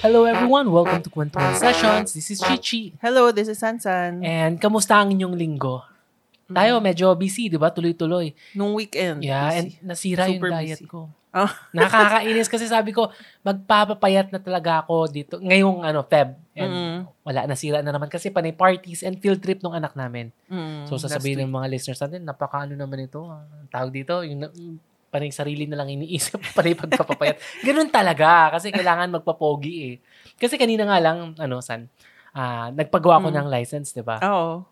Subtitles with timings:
[0.00, 2.16] Hello everyone, welcome to Kwentuhan Sessions.
[2.16, 2.96] This is Chichi.
[2.98, 4.24] Hello, this is Sansan.
[4.24, 5.84] And kamusta ang inyong linggo?
[6.48, 7.70] Tayo medyo busy, di ba?
[7.70, 8.32] Tuloy-tuloy.
[8.56, 9.22] Nung weekend.
[9.22, 9.84] Yeah, and busy.
[9.84, 10.88] nasira Super yung diet busy.
[10.88, 11.00] ko.
[11.30, 11.52] Ah.
[11.70, 13.06] Nakakainis kasi sabi ko,
[13.46, 15.38] magpapapayat na talaga ako dito.
[15.38, 16.34] Ngayong ano, Feb.
[16.58, 16.98] And Mm.
[17.22, 20.34] wala, nasira na naman kasi panay parties and field trip ng anak namin.
[20.50, 23.22] Mm, So sasabihin ng mga listeners natin, napakaano naman ito.
[23.22, 24.54] ah, ang tawag dito, yung na-
[25.10, 27.36] panay sarili na lang iniisip, panay pagpapapayat.
[27.60, 29.94] Ganun talaga, kasi kailangan magpapogi eh.
[30.38, 31.90] Kasi kanina nga lang, ano, san,
[32.32, 33.36] ah, nagpagawa ko Mm.
[33.36, 34.22] ng license, di ba?
[34.22, 34.62] Oo.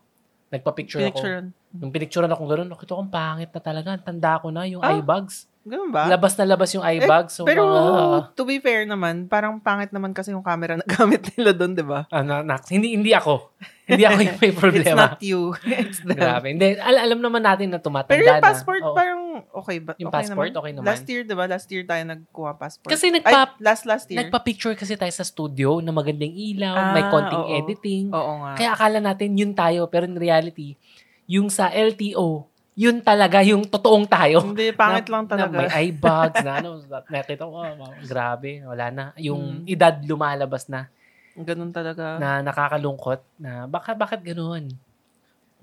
[0.49, 1.19] Nagpa-picture ako.
[1.21, 1.39] Pinicture.
[1.69, 3.89] Nung pinicturean ako ganun, nakita ko, ang pangit na talaga.
[4.01, 4.95] Tanda ko na, yung Ah.
[4.95, 5.45] eye bags.
[5.61, 6.07] Ganun ba?
[6.07, 7.35] Labas na labas yung eye Eh, bags.
[7.35, 11.29] So, Pero, mga, to be fair naman, parang pangit naman kasi yung camera na gamit
[11.29, 12.07] nila doon, di ba?
[12.07, 13.51] ah, na, na- hindi, hindi ako.
[13.85, 14.97] hindi ako yung may It's problema.
[15.05, 15.51] not you.
[15.83, 16.15] It's them.
[16.15, 16.47] Grabe.
[16.49, 18.45] Hindi, al- alam naman natin na tumatanda Pero yung na.
[18.45, 18.95] passport, Oo.
[18.95, 19.91] parang okay ba?
[19.95, 20.59] Yung okay passport, naman?
[20.59, 20.87] okay naman.
[20.87, 21.45] Last year, di ba?
[21.45, 22.89] Last year tayo nagkuha passport.
[22.89, 24.19] Kasi nagpa- Ay, last, last year.
[24.21, 27.53] Nagpa-picture kasi tayo sa studio na magandang ilaw, may Ah, konting oo.
[27.53, 28.03] editing.
[28.09, 28.51] Oo nga.
[28.55, 30.79] Kaya akala natin yun tayo, pero in reality,
[31.25, 32.47] yung sa LTO,
[32.79, 34.39] yun talaga yung totoong tayo.
[34.39, 35.55] Hindi, pangit Na- lang Na talaga.
[35.59, 36.79] may eye bags na ano,
[37.11, 39.05] nakita ko, oh, grabe, wala na.
[39.19, 39.67] Yung Mm.
[39.67, 40.87] edad lumalabas na,
[41.35, 42.15] Ganun talaga.
[42.15, 44.71] na nakakalungkot, na baka, bakit ganun?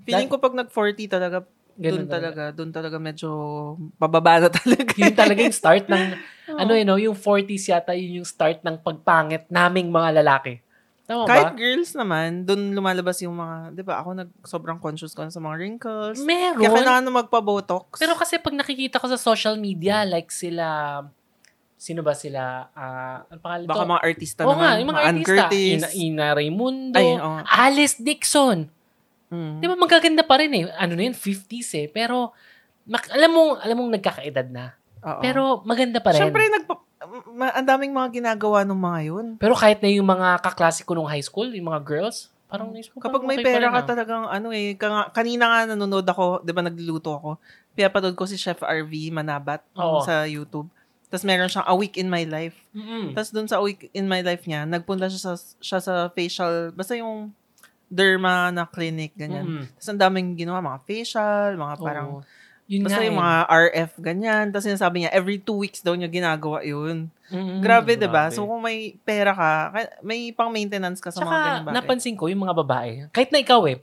[0.05, 1.41] Feeling ko pag nag-40 talaga,
[1.77, 3.29] Ganun doon talaga, doon talaga medyo
[4.01, 4.97] pababa na talaga.
[4.97, 6.03] Yun talaga yung start ng,
[6.49, 6.57] Oo.
[6.61, 10.57] ano yun, no, yung 40s yata, yun yung start ng pagpangit naming mga lalaki.
[11.07, 11.55] Tama Kahit ba?
[11.55, 15.55] girls naman, doon lumalabas yung mga, di ba, ako nag, sobrang conscious ko sa mga
[15.55, 16.19] wrinkles.
[16.19, 16.59] Meron.
[16.59, 17.95] Kaya kailangan na magpa-botox.
[17.95, 20.99] Pero kasi pag nakikita ko sa social media, like sila,
[21.79, 23.91] sino ba sila, ah, ano pangalan Baka to?
[23.95, 24.59] mga artista Oo naman.
[24.59, 25.31] nga, yung mga Ann artista.
[25.47, 25.71] Curtis.
[25.71, 27.39] Ina, Ina Raimundo, Ay, oo.
[27.47, 28.59] Alice Dixon.
[29.31, 29.59] Mm.
[29.59, 30.63] Di ba magaganda pa rin eh.
[30.75, 31.87] Ano na yun, 50s eh.
[31.87, 32.35] Pero,
[32.83, 34.75] mak- alam mo, alam mong nagkakaedad na.
[35.03, 35.21] Oo.
[35.23, 36.19] Pero maganda pa rin.
[36.19, 36.83] Siyempre, nagpa,
[37.29, 39.25] ma- ang daming mga ginagawa ng mga yun.
[39.37, 42.95] Pero kahit na yung mga kaklase ko nung high school, yung mga girls, parang naisip
[42.95, 43.87] ko, Kapag may okay pera ka ah.
[43.87, 47.29] talagang ano eh, ka- kanina nga nanonood ako, 'di ba nagluluto ako.
[47.75, 50.01] Pinapanood ko si Chef RV Manabat Oo.
[50.01, 50.65] sa YouTube.
[51.07, 52.57] Tapos meron siyang A Week in My Life.
[52.73, 53.15] Mm-mm.
[53.15, 56.75] Tapos doon sa A Week in My Life niya, nagpunta siya sa, siya sa facial,
[56.75, 57.31] basta yung
[57.87, 59.47] derma na clinic, ganyan.
[59.47, 59.63] Mm-mm.
[59.71, 62.23] Tapos ang daming ginawa, mga facial, mga parang, Oo.
[62.67, 63.23] Yun basta nga yung eh.
[63.23, 64.45] mga RF, ganyan.
[64.51, 67.07] Tapos sinasabi niya, every two weeks daw niya ginagawa yun.
[67.27, 67.59] Mm-mm.
[67.59, 68.27] Grabe, 'di ba?
[68.27, 68.35] Grabe.
[68.35, 69.51] So kung may pera ka,
[69.99, 71.75] may pang-maintenance ka sa mga Tsaka, ganyan bagay.
[71.79, 73.79] napansin ko, yung mga babae, kahit na ikaw eh,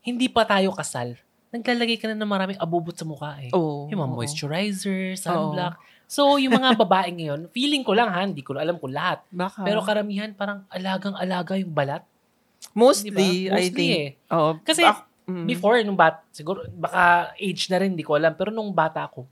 [0.00, 1.16] hindi pa tayo kasal,
[1.48, 3.48] naglalagay ka na ng maraming abubot sa mukha eh.
[3.52, 3.88] Oo.
[3.88, 4.16] yung mga oo.
[4.16, 5.80] moisturizer, sunblock.
[6.06, 9.26] So, yung mga babae ngayon, feeling ko lang ha, hindi ko alam kung lahat.
[9.26, 9.64] Baka.
[9.64, 12.04] Pero karamihan, parang alagang-alaga yung balat.
[12.72, 13.20] mostly, Di ba?
[13.20, 13.90] I Mostly think.
[13.90, 14.08] eh.
[14.30, 14.50] Oo.
[14.62, 15.46] Kasi, Bak- mm.
[15.46, 18.32] Before, nung bat, siguro, baka age na rin, hindi ko alam.
[18.34, 19.26] Pero nung bata ako,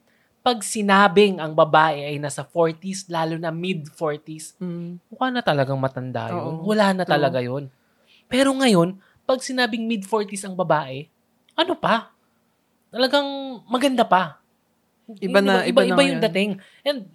[0.44, 5.00] pag sinabing ang babae ay nasa 40s, lalo na mid-40s, Mm.
[5.08, 6.60] mukha na talagang matanda yun.
[6.60, 6.68] Oo.
[6.68, 7.14] Wala na True.
[7.16, 7.72] talaga yun.
[8.28, 11.08] Pero ngayon, pag sinabing mid-40s ang babae,
[11.56, 12.12] ano pa?
[12.92, 13.24] Talagang
[13.64, 14.38] maganda pa.
[15.20, 16.50] Iba na- iba, iba na iba yung dating.
[16.84, 17.08] And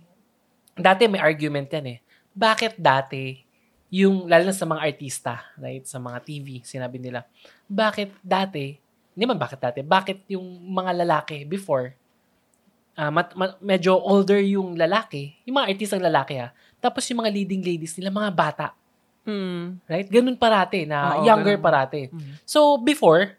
[0.73, 1.99] dati may argument yan eh.
[2.33, 3.45] Bakit dati
[3.89, 7.25] yung, lalo na sa mga artista, right, sa mga TV, sinabi nila,
[7.65, 8.77] bakit dati,
[9.11, 11.97] hindi man bakit dati, bakit yung mga lalaki before,
[12.93, 17.33] ah, mat, mat- medyo older yung lalaki, yung mga artistang lalaki ha, tapos yung mga
[17.33, 18.67] leading ladies nila, mga bata,
[19.25, 19.77] Mm.
[19.85, 20.07] right?
[20.09, 21.65] Ganun parati, na Oo, younger ganun.
[21.65, 22.01] parati.
[22.09, 22.33] Mm.
[22.45, 23.35] So, before,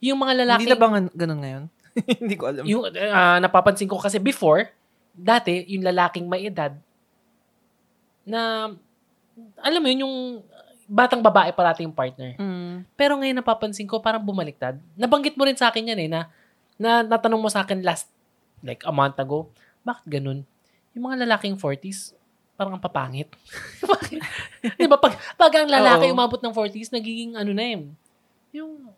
[0.00, 1.64] yung mga lalaki, Hindi na ba ganun ngayon?
[2.20, 2.64] Hindi ko alam.
[2.66, 4.68] yung ah, napapansin ko kasi before,
[5.12, 6.76] dati, yung lalaking may edad,
[8.22, 8.72] na,
[9.60, 10.16] alam mo yun, yung
[10.88, 12.34] batang babae parati yung partner.
[12.40, 12.88] Mm.
[12.96, 14.80] Pero ngayon napapansin ko, parang bumaliktad.
[14.96, 16.20] Nabanggit mo rin sa akin yan eh, na,
[16.80, 18.08] na natanong mo sa akin last,
[18.64, 19.52] like a month ago,
[19.84, 20.42] bakit ganun?
[20.96, 22.16] Yung mga lalaking 40s,
[22.56, 23.28] parang ang papangit.
[24.80, 24.96] Di ba?
[24.98, 26.14] Pag, pag ang lalaki Oo.
[26.16, 27.84] umabot ng 40s, nagiging ano na eh,
[28.56, 28.88] yung,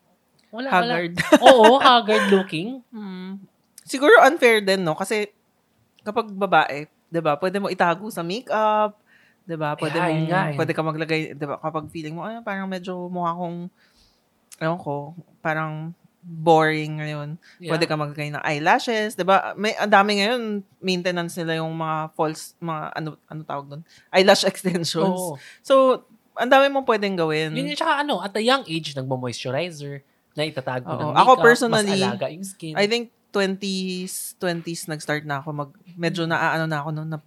[0.55, 1.15] wala, Haggard.
[1.19, 1.43] wala.
[1.51, 2.81] Oo, haggard looking.
[2.95, 3.43] Mm.
[3.83, 4.95] Siguro unfair din, no?
[4.95, 5.27] Kasi
[6.07, 7.37] kapag babae, 'di ba?
[7.37, 8.97] Pwede mo itago sa makeup,
[9.51, 9.75] 'di ba?
[9.75, 10.55] Pwede Yeah, mo yun nga eh.
[10.55, 11.59] pwede ka maglagay, 'di ba?
[11.59, 13.67] Kapag feeling mo ay parang medyo mukha kong
[14.63, 17.29] ewan ko, parang boring ngayon.
[17.59, 17.75] Yeah.
[17.75, 19.57] Pwede ka maglagay ng eyelashes, 'di ba?
[19.59, 23.83] May ang dami ngayon maintenance nila yung mga false mga ano ano tawag doon?
[24.15, 25.19] Eyelash extensions.
[25.19, 25.35] Oo.
[25.65, 26.05] So,
[26.39, 27.53] ang dami mong pwedeng gawin.
[27.57, 30.05] Yun yung tsaka ano, at a young age, nagmo-moisturizer,
[30.39, 31.11] na itatago Oo.
[31.11, 32.75] ng Ako makeup, personally, mas alaga yung skin.
[32.79, 37.19] I think 20s, 20s nag-start na ako mag medyo naaano na ako noon na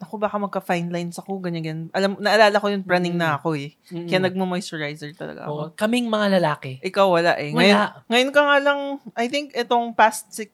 [0.00, 1.82] ako baka magka-fine lines ako ganyan ganyan.
[1.92, 3.76] Alam naalala ko yun running na ako eh.
[3.88, 4.08] Mm-mm.
[4.08, 5.52] Kaya nagmo-moisturizer talaga ako.
[5.52, 5.66] Oo.
[5.76, 6.80] Kaming mga lalaki.
[6.80, 7.52] Ikaw wala eh.
[7.52, 7.60] Wala.
[7.60, 8.78] Ngayon, ngayon ka nga lang
[9.14, 10.50] I think itong past six,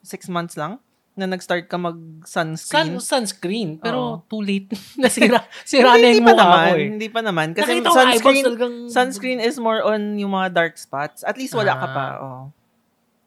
[0.00, 0.80] six months lang
[1.16, 3.00] na nag-start ka Sun, mag-sunscreen.
[3.00, 3.70] sunscreen.
[3.78, 4.28] Pero Oo.
[4.28, 4.68] too late.
[5.00, 5.48] Nasira.
[5.64, 6.60] Sira na yung mukha naman.
[6.60, 6.88] ko eh.
[6.92, 7.46] Hindi pa naman.
[7.52, 8.74] Kasi Nakita sunscreen, talagang...
[8.92, 11.24] sunscreen is more on yung mga dark spots.
[11.24, 11.92] At least wala ka Ah.
[11.92, 12.04] pa.
[12.20, 12.44] Oh.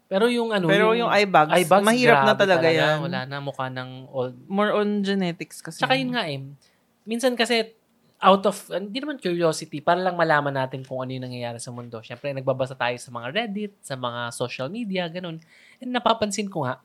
[0.09, 2.97] Pero yung ano, Pero yung, eye bags, eye bags, mahirap na grabe talaga, yan.
[3.05, 4.33] Wala na mukha ng old.
[4.49, 5.77] More on genetics kasi.
[5.77, 6.41] Tsaka yun nga eh.
[7.05, 7.77] Minsan kasi
[8.19, 12.03] out of, hindi naman curiosity, para lang malaman natin kung ano yung nangyayari sa mundo.
[12.03, 15.39] Siyempre, nagbabasa tayo sa mga Reddit, sa mga social media, ganun.
[15.79, 16.83] And napapansin ko nga,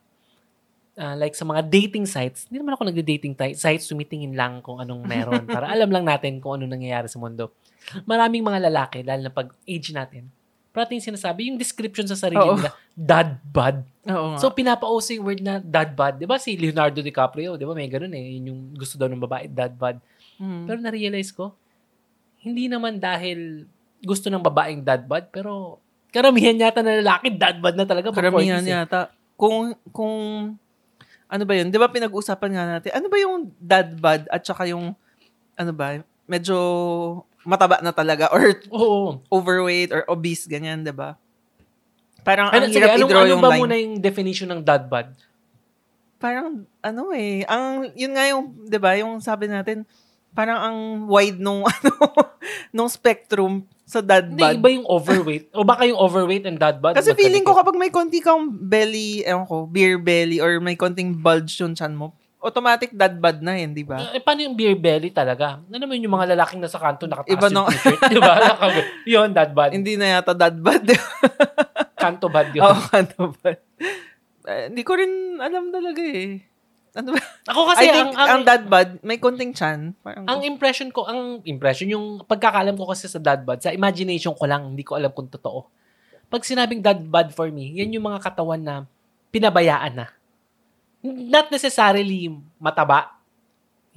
[0.95, 4.79] ah, like sa mga dating sites, hindi naman ako nagde-dating ti- sites, tumitingin lang kung
[4.79, 7.51] anong meron para alam lang natin kung ano nangyayari sa mundo.
[8.07, 10.31] Maraming mga lalaki, lalo na pag age natin,
[10.75, 12.59] parating sinasabi, yung description sa sarili Oo.
[12.59, 13.87] nila, dad bod.
[14.11, 14.39] Oo nga.
[14.43, 16.19] So, pinapa-uso yung word na dad bod.
[16.19, 18.35] Di ba si Leonardo DiCaprio, di ba may ganun eh.
[18.35, 20.03] Yun yung gusto daw ng babae, dad bod.
[20.43, 20.67] Mm.
[20.67, 21.55] Pero na-realize ko,
[22.43, 23.71] hindi naman dahil
[24.03, 25.79] gusto ng babaeng dad bod, pero
[26.11, 28.11] karamihan yata na lalaki, dad bod na talaga.
[28.11, 28.75] Karamihan 40s eh.
[28.75, 29.01] yata.
[29.39, 30.15] Kung, kung,
[31.31, 31.71] ano ba yun?
[31.71, 34.91] Di ba pinag-usapan nga natin, ano ba yung dad bod at saka yung,
[35.55, 36.57] ano ba, medyo
[37.43, 39.21] mataba na talaga or Oo.
[39.29, 41.17] overweight or obese, ganyan, di ba?
[42.25, 43.61] Parang Ano, ang sige, hirap anong, i-draw ano yung ba line.
[43.61, 45.13] muna yung definition ng dad bod?
[46.17, 49.85] Parang, ano eh, ang, yun nga yung, di ba, yung sabi natin,
[50.33, 51.93] parang ang wide nung, ano,
[52.73, 54.57] nung spectrum sa dad Hindi, bod.
[54.57, 55.53] iba yung overweight.
[55.53, 56.97] o baka yung overweight and dad bod.
[56.97, 61.13] Kasi feeling ko kapag may konti kang belly, ewan ko, beer belly, or may konting
[61.13, 63.97] bulge yung chan mo, automatic dad bod na yun, di ba?
[64.13, 65.65] Eh, paano yung beer belly talaga?
[65.65, 68.01] Ano naman yung mga lalaking nasa kanto nakataas Iba yung nung- t-shirt?
[68.13, 68.35] di ba?
[69.17, 69.73] Yun, dad bod.
[69.73, 70.85] Hindi na yata dad bod.
[72.05, 72.61] Kanto bod yun.
[72.61, 73.49] Oo, ano ba?
[74.45, 76.45] Eh, Hindi ko rin alam talaga eh.
[76.95, 77.21] Ano ba?
[77.49, 79.97] Ako kasi, I think ang, ang, ang, dad bod, may konting chan.
[80.05, 84.37] Parang, ang impression ko, ang impression, yung pagkakalam ko kasi sa dad bod, sa imagination
[84.37, 85.65] ko lang, hindi ko alam kung totoo.
[86.29, 88.75] Pag sinabing dad bod for me, yan yung mga katawan na
[89.33, 90.07] pinabayaan na.
[91.05, 93.13] Not necessarily mataba,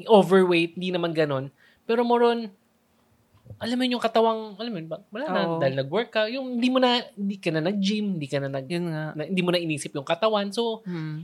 [0.06, 1.48] overweight, hindi naman ganun.
[1.88, 2.40] Pero more on,
[3.58, 5.58] alam mo yun yung katawang, alam mo ba- wala na, Oo.
[5.58, 8.68] dahil nag-work ka, yung hindi mo na, hindi ka na nag-gym, hindi ka na nag,
[8.68, 9.16] yun nga.
[9.16, 10.52] na- hindi mo na inisip yung katawan.
[10.52, 11.24] So, Hmm.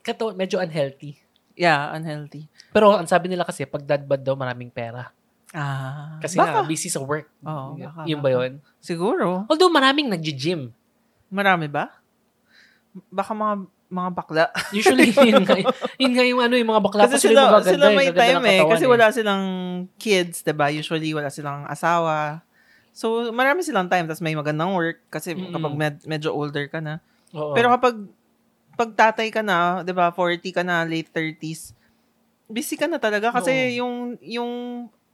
[0.00, 1.18] katawan, medyo unhealthy.
[1.58, 2.46] Yeah, unhealthy.
[2.70, 5.10] Pero ang sabi nila kasi, pag dad bod daw, maraming pera.
[5.50, 6.20] Ah.
[6.22, 6.62] Kasi baka.
[6.62, 7.26] nga, busy sa work.
[7.42, 8.36] Oo, baka, Yun ba baka.
[8.38, 8.52] yun?
[8.78, 9.28] Siguro.
[9.50, 10.70] Although maraming nag-gym.
[11.28, 11.90] Marami ba?
[13.10, 13.54] Baka mga
[13.88, 14.44] mga bakla.
[14.70, 15.56] Usually, yun nga,
[15.96, 18.60] yun nga yung ano, yung mga bakla kasi sila, magaganda, sila may time eh.
[18.68, 19.44] Kasi wala silang
[19.96, 22.44] kids, 'di ba Usually, wala silang asawa.
[22.92, 24.04] So, marami silang time.
[24.04, 25.00] Tapos may magandang work.
[25.08, 25.54] Kasi Mm-mm.
[25.54, 27.00] kapag med- medyo older ka na.
[27.32, 27.56] Oo.
[27.56, 27.96] Pero kapag
[28.78, 31.72] pag tatay ka na, 'di ba 40 ka na, late 30s,
[32.46, 33.32] busy ka na talaga.
[33.32, 33.74] Kasi Oo.
[33.82, 34.52] yung, yung,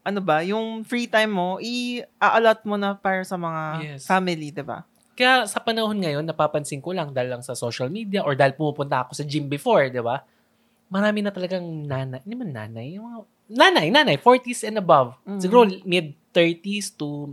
[0.04, 4.02] ano ba, yung free time mo, i-aalat mo na para sa mga Yes.
[4.04, 8.26] family, 'di ba Kaya sa panahon ngayon, napapansin ko lang dahil lang sa social media
[8.26, 10.26] or dahil pumupunta ako sa gym before, di ba?
[10.90, 12.18] Marami na talagang nanay.
[12.26, 12.86] Hindi man nanay.
[12.98, 13.18] Yung mga,
[13.54, 14.16] nanay, nanay.
[14.18, 15.14] 40s and above.
[15.22, 15.38] Mm.
[15.40, 17.30] Siguro mid-30s to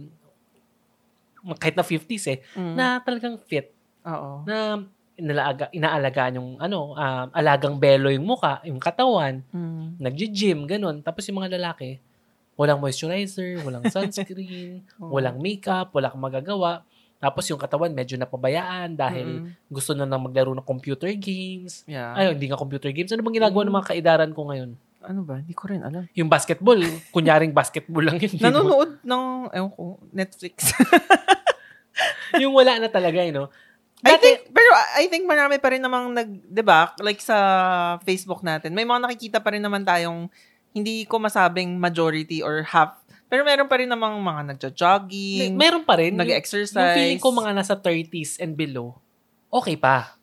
[1.57, 2.39] kahit na 50s eh.
[2.53, 2.73] Mm.
[2.77, 3.73] Na talagang fit.
[4.05, 4.45] Oo.
[4.45, 4.85] Na
[5.17, 9.97] inalaga, inaalagaan yung ano, um, alagang belo yung muka, yung katawan, Mm.
[10.01, 11.01] nagji-gym, ganun.
[11.01, 11.97] Tapos yung mga lalaki,
[12.57, 15.17] walang moisturizer, walang sunscreen, Oo.
[15.17, 16.85] walang makeup, wala kang magagawa.
[17.21, 19.69] Tapos yung katawan medyo napabayaan dahil Mm.
[19.69, 21.85] gusto na nang maglaro ng computer games.
[21.85, 22.17] Yeah.
[22.17, 23.13] Ay, hindi nga computer games.
[23.13, 23.67] Ano bang ginagawa Mm.
[23.69, 24.73] ng mga kaidaran ko ngayon?
[25.01, 25.41] ano ba?
[25.41, 26.05] Hindi ko rin alam.
[26.13, 26.77] Yung basketball,
[27.09, 28.37] kunyaring basketball lang yun.
[28.37, 30.77] Nanonood ng, ewan ko, Netflix.
[32.41, 33.49] yung wala na talaga, you know.
[34.01, 36.93] I Dati, think, pero I think marami pa rin namang nag, 'di ba?
[36.97, 37.37] Like sa
[38.01, 40.25] Facebook natin, may mga nakikita pa rin naman tayong
[40.73, 43.00] hindi ko masabing majority or half.
[43.31, 46.19] Pero meron pa rin namang mga nagja-jogging, meron pa rin.
[46.19, 46.75] Nag-exercise.
[46.75, 48.99] yung feeling ko mga nasa 30s and below,
[49.47, 50.19] okay pa.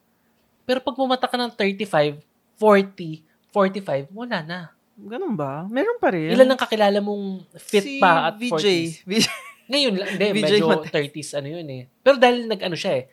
[0.69, 2.21] Pero pag bumata ka ng 35,
[2.61, 4.61] 40, 45, wala na.
[4.93, 5.65] Ganun ba?
[5.73, 6.29] Meron pa rin.
[6.37, 8.53] Ilan ang kakilala mong fit si pa at VJ.
[8.53, 8.93] 40s?
[9.09, 9.27] VJ.
[9.73, 10.93] Ngayon, lang, hindi, VJ medyo Matez.
[10.93, 11.83] 30s, ano yun eh.
[12.05, 13.05] Pero dahil nag-ano siya eh.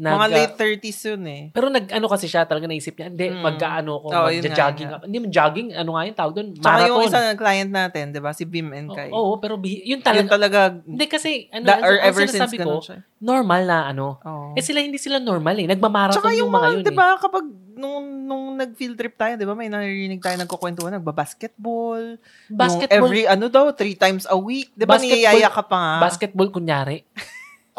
[0.00, 1.42] Nag, mga late 30s yun eh.
[1.52, 3.44] pero nag-ano kasi siya, talaga naisip niya, hindi, Mm.
[3.44, 4.88] mag-ano ko, yun nga, mag-jogging.
[4.88, 5.00] yun.
[5.04, 7.20] Hindi, jogging, ano nga yun, tawag doon, Tsaka yung marathon.
[7.20, 8.32] isa client natin, 'di ba?
[8.32, 9.10] Si Bim and Kai.
[9.10, 10.28] Oo, pero bi- yun Yun talaga.
[10.32, 13.04] talaga hindi kasi, ano, da- or ang ever since ko, siya.
[13.18, 14.16] normal na ano.
[14.18, 14.56] Oo.
[14.56, 15.68] Eh sila, hindi sila normal eh.
[15.68, 16.96] Nagmamarathon Tsaka yung, yung mga yun 'di eh.
[16.96, 22.16] ba, kapag nung nung nag-field trip tayo, 'di ba, may narinig tayo nagkukwentuhan, nagba-basketball.
[22.46, 24.72] Basketball, Yung every ano daw, three times a week.
[24.72, 25.94] 'Di ba niyayaya ka pa nga?
[26.02, 27.04] basketball kunyari.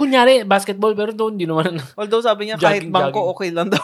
[0.01, 3.31] Kunyari, basketball, pero doon, hindi naman, Although sabi niya kahit Jogging, bangko jogging.
[3.37, 3.83] okay lang daw.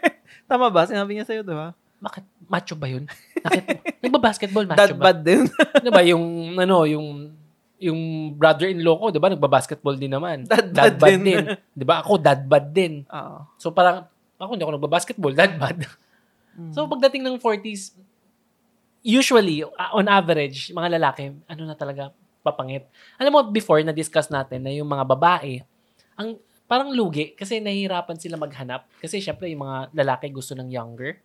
[0.50, 0.86] Tama ba?
[0.86, 1.74] Sinabi niya sa'yo, 'di ba?
[1.96, 3.04] bakit, macho ba yun?
[3.40, 3.64] Bakit,
[4.04, 5.10] nagba-basketball, macho Dad ba?
[5.10, 5.48] bad din.
[5.84, 7.32] Di ba, yung, ano, yung,
[7.80, 8.00] yung
[8.36, 10.44] brother-in-law ko, di ba, nagba-basketball din naman.
[10.46, 11.44] Dad bad din.
[11.72, 13.04] Di ba, ako, dad bad din.
[13.08, 13.36] Oo.
[13.56, 15.88] So, parang, ako hindi ako nagba-basketball, dad bad.
[16.56, 16.72] Mm.
[16.72, 17.96] So, pagdating ng 40s,
[19.00, 22.12] usually, uh, on average, mga lalaki, ano na talaga,
[22.46, 22.86] papangit.
[23.18, 25.66] Alam mo, before, na-discuss natin na yung mga babae,
[26.14, 28.86] ang parang lugi kasi nahihirapan sila maghanap.
[29.02, 31.18] Kasi syempre, yung mga lalaki gusto ng younger.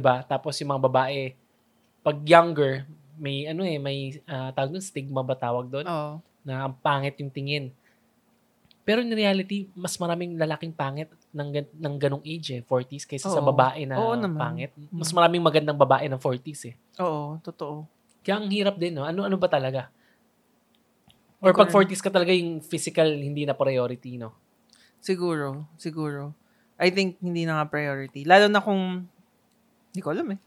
[0.00, 1.36] ba Tapos yung mga babae,
[2.00, 2.84] pag younger,
[3.16, 5.86] may ano eh, may uh, tawag doon, stigma ba tawag doon?
[5.88, 6.20] Oo.
[6.44, 7.72] Na ang pangit yung tingin.
[8.86, 13.42] Pero in reality, mas maraming lalaking pangit ng, ng ganong age eh, 40s, kaysa sa
[13.42, 13.50] Oo.
[13.50, 14.38] babae na Oo naman.
[14.38, 14.70] pangit.
[14.94, 15.16] Mas Mm.
[15.18, 16.74] maraming magandang babae ng 40s eh.
[17.02, 17.82] Oo, totoo.
[18.22, 19.02] Kaya ang hirap din, no?
[19.02, 19.90] Ano, ano ba talaga?
[21.40, 24.32] Or pag rin- 40s ka talaga yung physical, hindi na priority, no?
[25.00, 26.32] Siguro, siguro.
[26.76, 28.24] I think hindi na nga priority.
[28.24, 29.04] Lalo na kung,
[29.92, 30.40] hindi ko alam eh.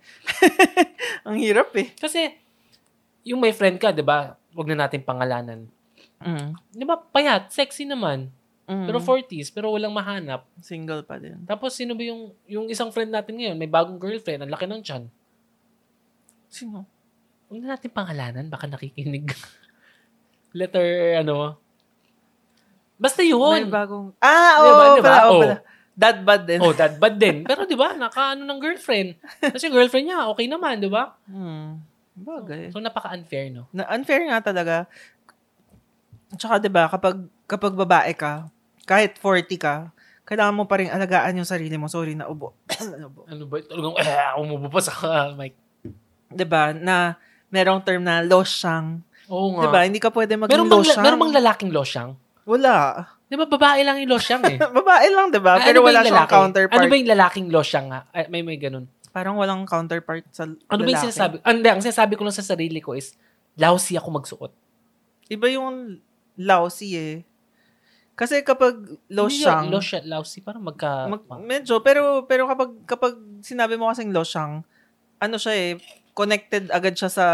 [1.27, 1.93] Ang hirap eh.
[1.93, 2.33] Kasi,
[3.25, 4.37] yung may friend ka, di ba?
[4.53, 5.69] Huwag na natin pangalanan.
[6.21, 6.57] Mm.
[6.73, 8.29] Di ba, payat, sexy naman.
[8.69, 8.85] Mm.
[8.85, 10.45] Pero 40s, pero walang mahanap.
[10.61, 11.41] Single pa din.
[11.45, 14.81] Tapos, sino ba yung, yung isang friend natin ngayon, may bagong girlfriend, ang laki ng
[14.85, 15.03] tiyan.
[16.49, 16.85] Sino?
[17.49, 19.25] Huwag na natin pangalanan, baka nakikinig.
[20.51, 20.85] Letter,
[21.17, 21.57] ano.
[22.95, 23.69] Basta May yun.
[23.69, 24.11] bagong...
[24.19, 25.07] Ah, Di oo, ba, di ba?
[25.07, 25.41] pala, Oh.
[25.41, 25.57] pala.
[25.99, 26.59] Dad bad din.
[26.63, 27.43] Oh, that bad din.
[27.43, 29.19] Pero di ba, naka ano ng girlfriend.
[29.43, 31.11] Kasi yung girlfriend niya, okay naman, di ba?
[31.27, 31.83] Hmm.
[32.15, 32.71] Bagay.
[32.71, 33.67] So, napaka-unfair, no?
[33.69, 34.87] Na unfair nga talaga.
[36.29, 38.47] Tsaka 'di ba, kapag kapag babae ka,
[38.85, 39.89] kahit 40 ka,
[40.23, 41.89] kailangan mo pa rin alagaan yung sarili mo.
[41.89, 42.53] Sorry na ubo.
[43.25, 43.57] Ano ba?
[43.59, 44.93] Talagang, eh, umubo pa sa
[45.33, 45.57] mic.
[46.29, 46.69] 'Di ba?
[46.71, 47.17] Na
[47.49, 49.01] merong term na losyang.
[49.29, 49.69] Oo nga.
[49.69, 49.79] ba?
[49.83, 51.03] Hindi ka pwede maging Meron bang, losyang.
[51.03, 52.09] meron bang lalaking losyang?
[52.43, 52.75] Wala.
[53.23, 54.57] Di ba, babae lang yung losyang eh.
[54.81, 55.53] babae lang, 'di ba?
[55.55, 56.33] Ah, Pero ba wala siyang lalaki?
[56.33, 56.73] counterpart.
[56.73, 57.99] Ano ba yung lalaking losyang nga?
[58.09, 58.89] Ay, may may ganun.
[59.09, 61.05] Parang walang counterpart sa Ano ba yung lalaki.
[61.07, 61.35] sinasabi?
[61.39, 63.13] Hindi, ang sinasabi ko lang sa sarili ko is,
[63.55, 64.51] lousy ako magsuot.
[65.29, 66.01] Iba yung
[66.35, 67.15] lousy eh.
[68.13, 68.75] Kasi kapag
[69.07, 70.41] losyang, Hindi, Losyang, lousy.
[70.41, 71.07] Parang magka...
[71.07, 74.65] Mag, medyo, pero pero kapag kapag sinabi mo kasing losyang,
[75.17, 75.71] ano siya eh,
[76.11, 77.27] connected agad siya sa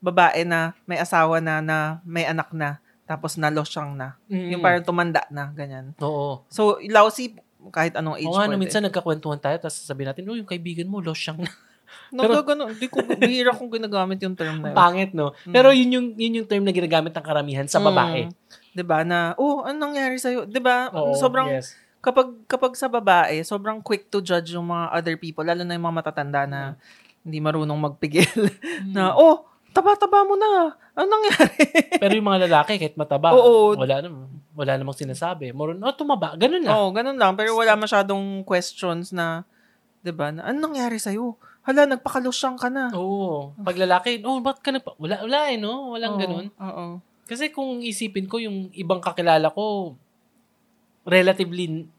[0.00, 4.18] babae na may asawa na na may anak na tapos na losyang na.
[4.26, 4.58] Mm.
[4.58, 5.94] Yung parang tumanda na, ganyan.
[6.02, 6.42] Oo.
[6.50, 7.38] So, lousy
[7.70, 8.62] kahit anong age Oo nga, no, pwede.
[8.62, 11.50] minsan nagkakwentuhan tayo, tapos sasabihin natin, oh, yung kaibigan mo, losyang na.
[12.14, 14.76] no, pero, ganun, di ko, bihira kong ginagamit yung term na yun.
[14.76, 15.30] Pangit, no?
[15.46, 15.54] Mm.
[15.54, 18.26] Pero yun yung, yun yung term na ginagamit ng karamihan sa babae.
[18.26, 18.34] Mm.
[18.76, 20.44] 'Di ba na, oh, anong nangyari sa'yo?
[20.44, 20.92] 'Di ba?
[20.92, 21.72] Oo, sobrang, yes.
[22.04, 25.86] kapag, kapag sa babae, sobrang quick to judge yung mga other people, lalo na yung
[25.86, 26.74] mga matatanda na
[27.24, 28.28] hindi marunong magpigil.
[28.94, 29.18] na, Mm.
[29.18, 30.72] oh, taba-taba mo na.
[30.96, 31.60] Ano nangyari?
[32.02, 33.76] Pero yung mga lalaki, kahit mataba, Oo.
[33.76, 35.52] wala namang, wala namang sinasabi.
[35.52, 36.32] Moron, oh, tumaba.
[36.40, 36.72] Ganun lang.
[36.72, 37.36] Oo, ganun lang.
[37.36, 39.44] Pero wala masyadong questions na,
[40.00, 40.32] 'di ba?
[40.32, 41.36] Na, ano nangyari sa'yo?
[41.66, 42.94] Hala, nagpakalosyang ka na.
[42.94, 43.52] Oo.
[43.58, 44.94] Pag lalaki, oh, ba't ka nagpa...
[45.02, 45.98] Wala, wala eh, no?
[45.98, 46.46] Walang Oo, ganun.
[46.62, 46.84] Oo.
[47.26, 49.98] Kasi kung isipin ko, yung ibang kakilala ko,
[51.02, 51.90] relatively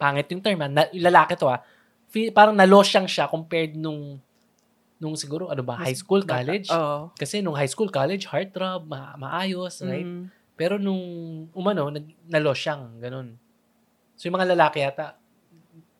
[0.00, 0.64] pangit yung term.
[0.64, 0.70] ah.
[0.72, 1.60] Na, yung lalaki to ah.
[2.08, 4.16] Feel, parang nalosyang siya compared nung
[5.02, 6.70] nung siguro, ano ba, high school, college.
[6.70, 7.10] Oo.
[7.18, 10.06] Kasi nung high school, college, heartthrob, ma- maayos, right?
[10.06, 10.30] Mm.
[10.54, 11.02] Pero nung
[11.50, 13.34] umano, nag, nalosyang, ganun.
[14.14, 15.18] So yung mga lalaki yata,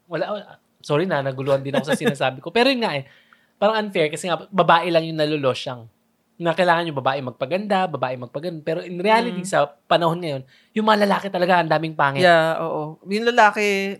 [0.07, 2.55] wala, sorry na, naguluhan din ako sa sinasabi ko.
[2.55, 3.11] Pero yun nga eh,
[3.59, 5.91] parang unfair kasi nga, babae lang yung nalolosyang.
[6.39, 8.63] Na kailangan yung babae magpaganda, babae magpaganda.
[8.63, 9.51] Pero in reality, Mm.
[9.51, 10.43] sa panahon ngayon,
[10.79, 12.23] yung mga lalaki talaga, ang daming pangit.
[12.23, 13.03] Yeah, oo.
[13.11, 13.99] Yung lalaki,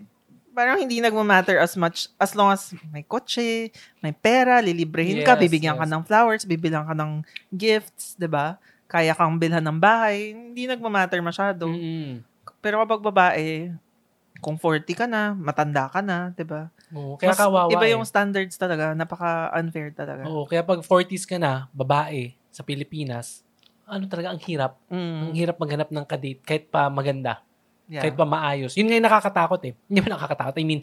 [0.53, 5.41] parang hindi nagmamatter as much as long as may kotse, may pera, lilibrehin ka, Yes,
[5.49, 5.91] bibigyan ka yes.
[5.91, 8.61] ng flowers, bibilang ka ng gifts, 'di ba?
[8.87, 11.65] Kaya kang bilhan ng bahay, hindi nagmamatter masyado.
[11.65, 12.21] Mm-mm.
[12.61, 13.73] Pero kapag babae,
[14.39, 16.69] kung 40 ka na, matanda ka na, 'di ba?
[16.93, 17.93] Oo, kaya Mas kawawa Iba eh.
[17.97, 20.23] yung standards talaga, napaka-unfair talaga.
[20.29, 23.41] Oo, kaya pag 40s ka na, babae, sa Pilipinas,
[23.89, 24.77] ano talaga, ang hirap.
[24.89, 27.41] Ang Mm, hirap maghanap ng kadate kahit pa maganda.
[27.87, 28.03] Yeah.
[28.03, 28.73] kahit pa maayos.
[28.75, 29.73] Yun nga yung nakakatakot eh.
[29.89, 30.55] Hindi ba nakakatakot?
[30.59, 30.81] I mean,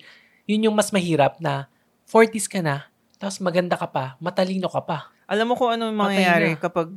[0.48, 1.70] yun yung mas mahirap na
[2.08, 2.90] 40s ka na,
[3.20, 4.98] tapos maganda ka pa, matalino ka pa.
[5.30, 6.58] Alam mo kung ano yung mangyayari na.
[6.58, 6.88] kapag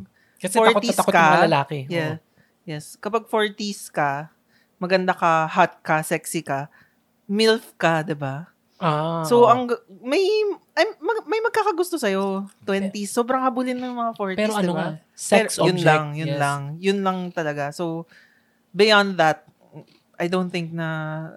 [0.42, 1.80] Kasi takot na 40s takot ka, yung mga lalaki.
[1.88, 2.16] Yeah.
[2.64, 2.96] Yes.
[2.98, 4.32] Kapag 40s ka,
[4.80, 6.72] maganda ka, hot ka, sexy ka,
[7.28, 8.52] MILF ka, 'di ba?
[8.84, 8.88] Oo.
[8.88, 9.28] Ah, oo.
[9.28, 9.72] So ang
[10.04, 10.24] may
[10.76, 13.14] ay, mag- may magkakagusto sa 20s.
[13.14, 14.80] Sobrang habulin ng mga 40s, Pero ano 'di ba?
[14.80, 15.88] nga, sex Pero yun object.
[15.88, 16.40] lang, yun yes.
[16.40, 16.62] lang.
[16.82, 17.72] Yun lang talaga.
[17.72, 18.10] So
[18.74, 19.48] beyond that,
[20.24, 20.88] I don't think na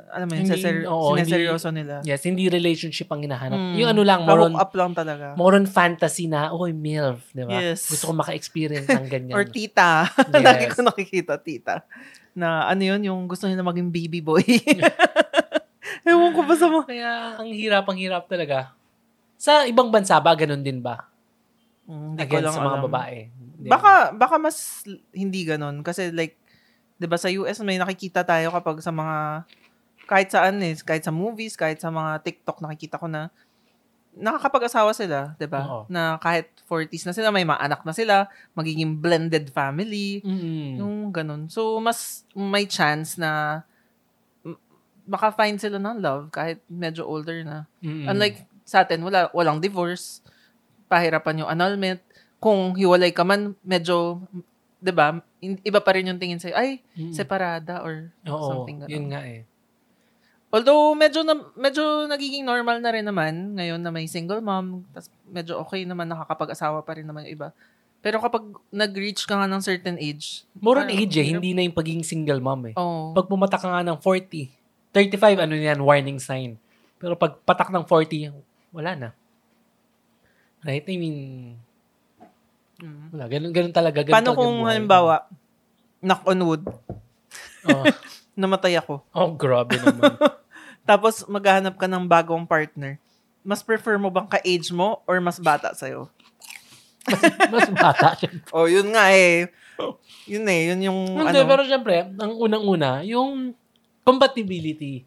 [0.08, 1.98] alam mo yun, sineser- oo, hindi- sineseryoso nila.
[2.06, 3.58] Yes, hindi relationship ang hinahanap.
[3.58, 3.74] Mm.
[3.82, 5.34] Yung ano lang, more on, up lang talaga.
[5.34, 7.50] more on fantasy na, oy, MILF, di ba?
[7.50, 7.90] Yes.
[7.90, 9.34] Gusto ko maka-experience ng ganyan.
[9.34, 10.06] Or tita.
[10.30, 10.44] Yes.
[10.46, 11.82] Lagi ko nakikita tita.
[12.30, 14.44] Na ano yun, yung gusto niya na maging baby boy.
[16.06, 16.84] Ewan ko ba sa mga...
[16.86, 18.70] Kaya, ang hirap, ang hirap talaga.
[19.34, 21.10] Sa ibang bansa ba, ganun din ba?
[21.90, 22.86] Mm, Hindi ko Against lang sa mga alam.
[22.86, 23.18] babae.
[23.66, 24.56] Baka, baka mas
[25.10, 25.82] hindi ganun.
[25.82, 26.38] Kasi like,
[26.96, 29.44] di ba sa US may nakikita tayo kapag sa mga,
[30.08, 33.28] kahit saan eh, kahit sa movies, kahit sa mga TikTok nakikita ko na,
[34.16, 35.60] nakakapag-asawa sila, 'di ba?
[35.68, 35.82] Oo.
[35.92, 40.80] Na kahit 40s na sila, may mga anak na sila, magiging blended family, Mm.
[40.80, 41.52] yung ganun.
[41.52, 43.60] So mas may chance na
[45.06, 47.68] maka-find sila ng love kahit medyo older na.
[47.78, 48.10] Mm.
[48.10, 50.18] Unlike sa atin, wala walang divorce,
[50.90, 52.02] pahirapan yung annulment.
[52.42, 54.24] Kung hiwalay ka man, medyo
[54.86, 55.18] 'di ba?
[55.42, 57.10] Iba pa rin yung tingin sa'yo, ay, Mm.
[57.10, 58.90] separada or Oo, something ganun.
[58.94, 59.42] yun nga eh.
[60.54, 65.10] Although medyo na, medyo nagiging normal na rin naman ngayon na may single mom, tas
[65.26, 67.48] medyo okay naman nakakapag-asawa pa rin naman yung iba.
[67.98, 71.74] Pero kapag nag-reach ka nga ng certain age, More on age eh, hindi na yung
[71.74, 72.74] pagiging single mom eh.
[72.78, 73.10] Oh.
[73.10, 74.54] Pag pumatak ka nga ng 40,
[74.94, 76.54] 35, ano yan, warning sign.
[77.02, 78.30] Pero pag patak ng 40,
[78.70, 79.08] wala na.
[80.62, 80.86] Right?
[80.86, 81.16] I mean,
[82.76, 83.09] Mm.
[83.11, 83.25] wala.
[83.26, 83.99] Ganun, ganun talaga.
[84.00, 84.68] Ganun Paano talaga kung buhay.
[84.71, 85.14] halimbawa,
[85.99, 86.64] knock on wood,
[87.66, 87.83] Oh,
[88.38, 89.02] namatay ako.
[89.11, 90.12] oh, grabe naman.
[90.88, 93.00] Tapos maghahanap ka ng bagong partner.
[93.40, 96.06] Mas prefer mo bang ka-age mo or mas bata sa'yo?
[97.49, 98.30] Mas bata siya.
[98.50, 99.50] Oh, yun nga eh.
[100.26, 101.47] Yun eh, yun yung Hindi, ano.
[101.47, 103.54] pero syempre, ang unang-una, yung
[104.02, 105.02] compatibility.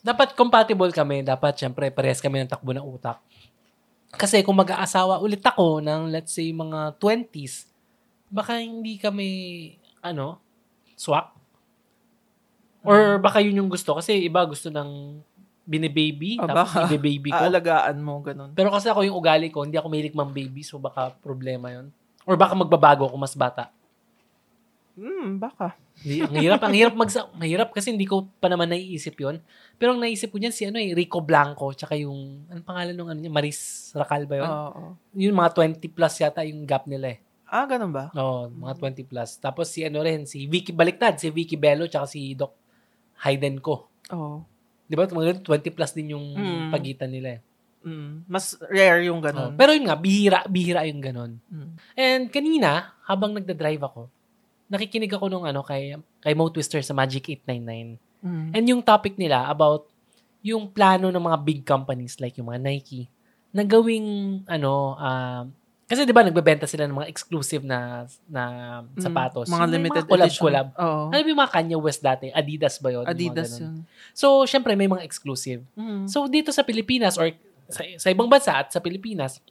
[0.00, 1.20] Dapat compatible kami.
[1.20, 3.20] Dapat, syempre, parehas kami ng takbo ng utak.
[4.16, 7.66] Kasi kung mag-aasawa ulit ako ng, let's say, mga 20s,
[8.28, 9.28] baka hindi kami,
[10.00, 10.38] ano,
[10.94, 11.34] swak.
[12.84, 13.96] Or baka yun yung gusto.
[13.96, 15.20] Kasi iba gusto ng
[15.64, 17.00] binibaby, Ah, tapos baka.
[17.00, 17.40] baby ko.
[17.40, 18.52] Aalagaan mo, ganun.
[18.52, 21.88] Pero kasi ako yung ugali ko, hindi ako mahilig mang baby, so baka problema yun.
[22.28, 23.72] Or baka magbabago ako mas bata.
[24.94, 25.74] Hmm, baka.
[26.06, 29.42] Ang hirap, ang hirap magsa, mahirap kasi hindi ko pa naman naiisip yon.
[29.74, 33.10] Pero ang naisip ko niyan si ano eh, Rico Blanco, tsaka yung, anong pangalan nung
[33.10, 34.46] ano niya, Maris Racal ba yun?
[34.50, 34.82] Oo.
[35.18, 37.18] Yung mga 20 plus yata yung gap nila eh.
[37.50, 38.10] Ah, ganun ba?
[38.14, 39.38] Oo, mga 20 plus.
[39.38, 42.54] Tapos si ano rin, si Vicky Baliktad, si Vicky Bello, tsaka si Doc
[43.26, 43.90] Hayden ko.
[44.14, 44.42] Oo.
[44.86, 45.06] Di ba?
[45.06, 46.70] Mga ganun, 20 plus din yung Mm.
[46.70, 47.40] pagitan nila eh.
[47.84, 49.54] Mm, mas rare yung ganun.
[49.60, 51.32] Pero yun nga, bihira, bihira yung ganun.
[51.52, 51.72] Mm.
[51.94, 54.08] And kanina, habang nagda-drive ako,
[54.74, 57.96] nakikinig ako nung ano kay kay Mo Twister sa Magic 899.
[58.24, 58.48] Mm.
[58.50, 59.86] And yung topic nila about
[60.44, 63.08] yung plano ng mga big companies like yung mga Nike
[63.54, 65.44] na gawing ano um,
[65.84, 68.42] kasi 'di ba nagbebenta sila ng mga exclusive na na
[68.96, 69.46] sapatos.
[69.46, 70.44] Mm, Mga limited collab, edition.
[70.48, 70.66] collab.
[70.80, 71.02] Oo.
[71.12, 72.26] Ano yung mga Kanye West dati?
[72.32, 73.84] Adidas ba mga Adidas yun.
[74.16, 75.60] So, syempre may mga exclusive.
[75.76, 76.08] Mm.
[76.08, 77.30] So, dito sa Pilipinas or
[77.68, 79.44] sa, sa ibang bansa at sa Pilipinas,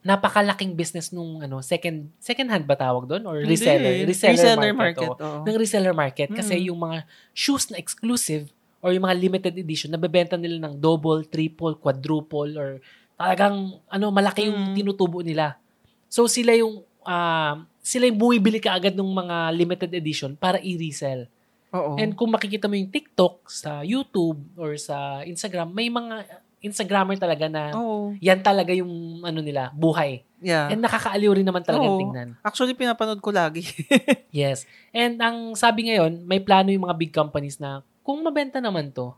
[0.00, 3.52] napakalaking business nung ano second second hand ba tawag doon or Hindi.
[3.52, 5.16] reseller reseller, market, oo.
[5.20, 5.44] oo.
[5.44, 6.64] ng reseller market kasi Mm.
[6.72, 6.98] yung mga
[7.36, 8.48] shoes na exclusive
[8.80, 12.80] or yung mga limited edition nabebenta nila ng double, triple, quadruple or
[13.20, 14.74] talagang ano malaki yung Mm.
[14.80, 15.60] tinutubo nila.
[16.08, 21.28] So sila yung ah, sila yung bumibili kaagad ng mga limited edition para i-resell.
[21.76, 21.96] Oo.
[22.00, 26.24] And kung makikita mo yung TikTok sa YouTube or sa Instagram, may mga
[26.60, 28.12] Instagrammer talaga na Oo.
[28.20, 30.20] yan talaga yung ano nila, buhay.
[30.44, 30.68] Yeah.
[30.68, 31.96] And nakakaaliw rin naman talaga Oo.
[31.96, 32.36] tingnan.
[32.44, 33.64] Actually, pinapanood ko lagi.
[34.30, 34.68] Yes.
[34.94, 39.10] And ang sabi ngayon, may plano yung mga big companies na kung mabenta naman to,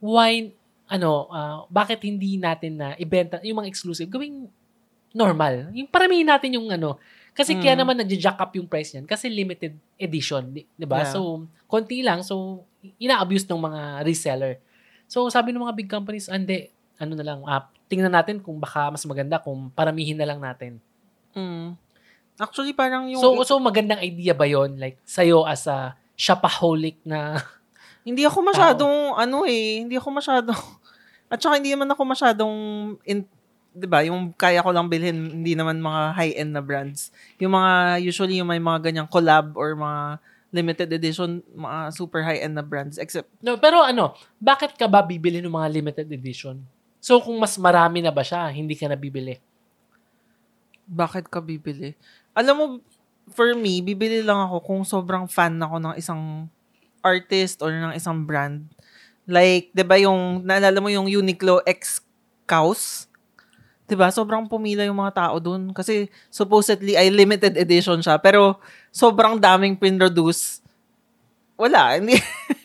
[0.00, 0.54] why,
[0.86, 4.48] ano, ah, bakit hindi natin na ibenta yung mga exclusive, gawing
[5.12, 5.74] normal.
[5.74, 6.96] Yung paramihin natin yung ano,
[7.30, 7.80] kasi kaya Mm.
[7.82, 11.02] naman nagja-jack up yung price niyan kasi limited edition, di, di ba?
[11.02, 11.12] Yeah.
[11.14, 11.20] So,
[11.66, 12.22] konti lang.
[12.22, 12.64] So,
[12.98, 14.54] ina-abuse ng mga reseller.
[15.10, 18.94] So, sabi ng mga big companies, ande, ano na lang, ah, tingnan natin kung baka
[18.94, 20.78] mas maganda kung paramihin na lang natin.
[21.34, 21.74] Mm.
[22.38, 23.18] Actually, parang yung...
[23.18, 27.42] So, so magandang idea ba yon Like, sa'yo as a shopaholic na...
[28.06, 30.62] hindi ako masyadong, ano eh, hindi ako masyadong...
[31.32, 32.54] At saka hindi naman ako masyadong...
[33.02, 33.26] In,
[33.70, 37.14] 'di ba yung kaya ko lang bilhin, hindi naman mga high-end na brands.
[37.38, 40.18] Yung mga, usually yung may mga ganyang collab or mga
[40.50, 42.98] limited edition, mga super high-end na brands.
[42.98, 46.58] Except, No, pero ano, bakit ka ba bibili ng mga limited edition?
[47.00, 49.38] So, kung mas marami na ba siya, hindi ka na bibili?
[50.90, 51.94] bakit ka bibili?
[52.34, 52.64] Alam mo,
[53.30, 56.50] for me, bibili lang ako kung sobrang fan ako ng isang
[57.00, 58.66] artist or ng isang brand.
[59.30, 62.02] Like, 'di ba yung naalala mo yung Uniqlo X
[62.50, 63.06] Cows?
[63.90, 64.08] 'Di ba?
[64.08, 69.74] Sobrang pumila yung mga tao doon kasi supposedly ay limited edition siya pero sobrang daming
[69.74, 70.62] pinroduce.
[71.58, 72.14] Wala, hindi.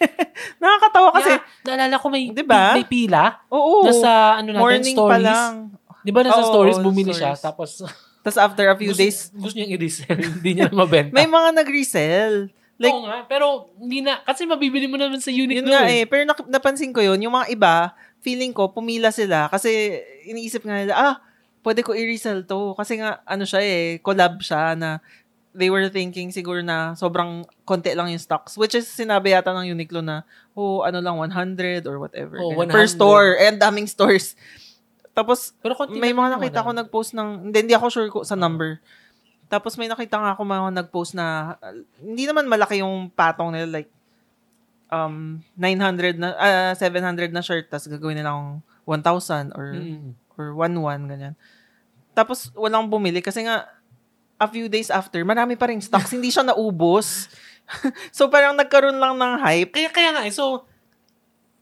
[0.61, 2.77] Nakakatawa kasi, Yeah, naalala ko may, Diba?
[2.77, 3.43] may pila.
[3.49, 5.11] oo, Nasa, ano natin, morning stories.
[5.11, 5.51] pa lang.
[5.99, 7.43] Di ba nasa Oo, stories, bumili siya, stories.
[7.43, 7.69] tapos
[8.23, 11.11] Tapos after a few gusto, days, gusto niyang i-resell, hindi niya na mabenta.
[11.11, 12.33] may mga nag-resell.
[12.75, 13.45] Like, Oo nga, pero
[13.77, 15.61] hindi na, kasi mabibili mo naman sa Uniqlo.
[15.61, 16.01] Yun nga eh.
[16.01, 16.03] eh.
[16.05, 17.93] Pero napansin ko yun, yung mga iba,
[18.25, 21.15] feeling ko, pumila sila kasi iniisip nga nila, ah,
[21.61, 22.73] pwede ko i-resell to.
[22.73, 24.97] Kasi nga, ano siya eh, collab siya na
[25.55, 28.57] they were thinking siguro na sobrang konti lang yung stocks.
[28.57, 32.37] Which is, sinabi yata ng Uniqlo na, oh, ano lang, 100 or whatever.
[32.41, 32.73] Oh, Ganyan.
[32.73, 32.97] Per 100.
[32.97, 33.29] store.
[33.39, 34.37] And daming stores.
[35.15, 36.77] Tapos, Pero may mga nakita ko ah.
[36.83, 38.83] nag-post ng, hindi, hindi ako sure ko sa number.
[39.47, 41.71] Tapos may nakita nga ako mga nag-post na, uh,
[42.03, 43.89] hindi naman malaki yung patong nila, like,
[44.87, 50.13] um, 900 na, ah, 700 na shirt, tapos gagawin nilang 1,000 or, Mm.
[50.35, 51.33] or 1,1, ganyan.
[52.11, 53.67] Tapos, walang bumili kasi nga,
[54.35, 57.27] a few days after, marami pa rin stocks, hindi siya naubos.
[58.15, 59.71] so, parang nagkaroon lang ng hype.
[59.73, 60.63] Kaya, kaya nga, eh, so,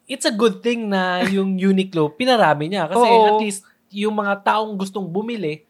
[0.04, 2.92] it's a good thing na yung Uniqlo, pinarami niya.
[2.92, 3.26] Kasi Oo.
[3.30, 5.64] at least, yung mga taong gustong bumili,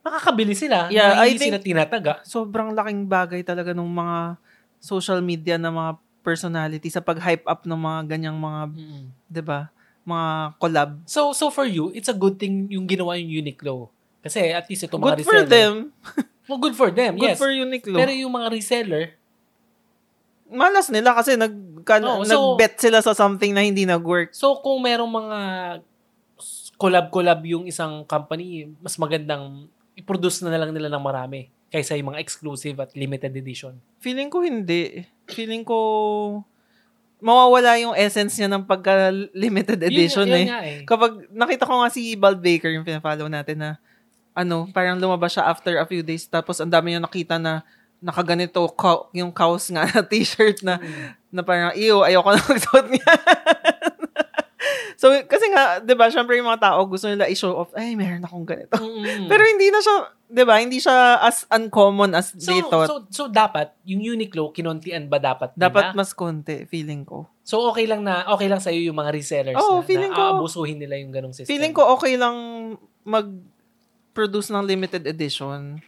[0.00, 0.88] makakabili sila.
[0.88, 2.12] Yeah, na I hindi think- sila tinataga.
[2.24, 4.40] sobrang laking bagay talaga ng mga
[4.80, 8.60] social media na mga personality sa pag-hype up ng mga ganyang mga,
[9.26, 9.68] 'di ba?
[10.04, 10.90] Mga collab.
[11.04, 13.88] So, so for you, it's a good thing yung ginawa yung Uniqlo.
[14.20, 15.48] Kasi at least itong mga Good for reseller.
[15.48, 15.74] them.
[16.50, 17.38] Well, good for them, Good yes.
[17.38, 17.94] for Uniqlo.
[17.94, 19.14] Pero yung mga reseller,
[20.50, 21.54] Malas nila kasi nag
[21.86, 24.34] kan, Oo, so- nag-bet sila sa something na hindi nag-work.
[24.34, 25.38] so kung merong mga
[26.74, 32.20] collab-collab yung isang company, mas magandang i-produce na lang nila ng marami kaysa yung mga
[32.20, 33.78] exclusive at limited edition.
[34.02, 35.06] Feeling ko hindi.
[35.30, 35.78] Feeling ko
[37.20, 40.48] mawawala yung essence niya ng pagka limited edition yun, yun eh.
[40.48, 40.78] nga eh.
[40.88, 43.70] Kapag nakita ko nga si Bald Baker yung pina-follow natin na
[44.32, 47.60] ano, parang lumabas siya after a few days tapos ang dami niya nakita na
[48.00, 50.80] nakaganito cow, yung cows nga na t-shirt na
[51.28, 53.12] na parang iyo ayoko na magsuot niya.
[55.00, 58.24] so kasi nga 'di ba syempre yung mga tao gusto nila i-show off ay meron
[58.24, 58.76] akong ganito.
[58.76, 59.26] Mm.
[59.26, 59.96] Pero hindi na siya
[60.30, 62.86] 'di ba hindi siya as uncommon as so, they thought.
[62.86, 65.98] so, so dapat, yung Uniqlo, kinontian ba dapat Dapat nila?
[65.98, 67.26] mas konti feeling ko.
[67.42, 70.26] So okay lang na, okay lang sa'yo yung mga resellers Oo, na, feeling na ko-
[70.38, 71.50] aabusuhin nila yung ganong system.
[71.50, 72.36] Feeling ko okay lang
[73.02, 75.82] mag-produce ng limited edition.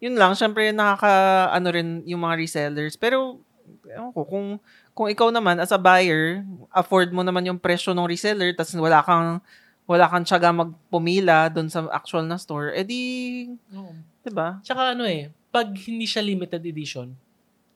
[0.00, 2.96] Yun lang, syempre nakaka ano rin yung mga resellers.
[2.96, 3.44] Pero
[3.90, 4.46] ewan ko, kung
[4.96, 6.40] kung ikaw naman as a buyer,
[6.72, 9.44] afford mo naman yung presyo ng reseller tapos wala kang
[9.84, 13.92] wala kang tiyaga magpumila doon sa actual na store, edi, Oo.
[14.24, 14.56] 'di ba?
[14.64, 17.12] Tsaka ano eh, pag hindi siya limited edition,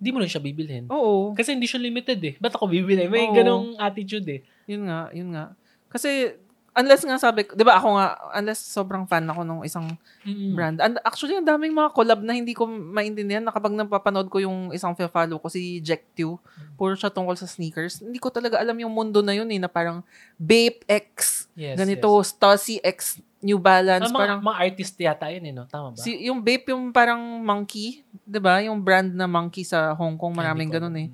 [0.00, 0.88] di mo rin siya bibilhin.
[0.88, 1.37] Oo.
[1.37, 2.35] Kasi hindi siya limited eh.
[2.40, 3.04] Ba't ako bibili?
[3.04, 3.37] May Oo.
[3.37, 4.40] ganong attitude eh.
[4.64, 5.52] Yun nga, yun nga.
[5.92, 6.40] Kasi
[6.81, 9.93] unless nga sabi, ko- 'di ba ako nga unless sobrang fan ako nung isang
[10.25, 10.53] Mm.
[10.53, 10.77] brand.
[10.79, 14.73] And actually, ang daming mga collab na hindi ko maintindihan na kapag napapanood ko yung
[14.73, 16.40] isang follow ko, si Jack Tew,
[16.75, 18.01] puro siya tungkol sa sneakers.
[18.01, 20.01] Hindi ko talaga alam yung mundo na yun eh, na parang
[20.35, 22.33] Bape X, Yes, ganito, yes.
[22.33, 25.64] Stussy X, New Balance, Ah, mga, parang, mga artist yata yun eh, no?
[25.64, 25.97] Tama ba?
[25.97, 30.37] si, yung Bape yung parang monkey, 'di ba Yung brand na monkey sa Hong Kong,
[30.37, 31.09] maraming ganun eh.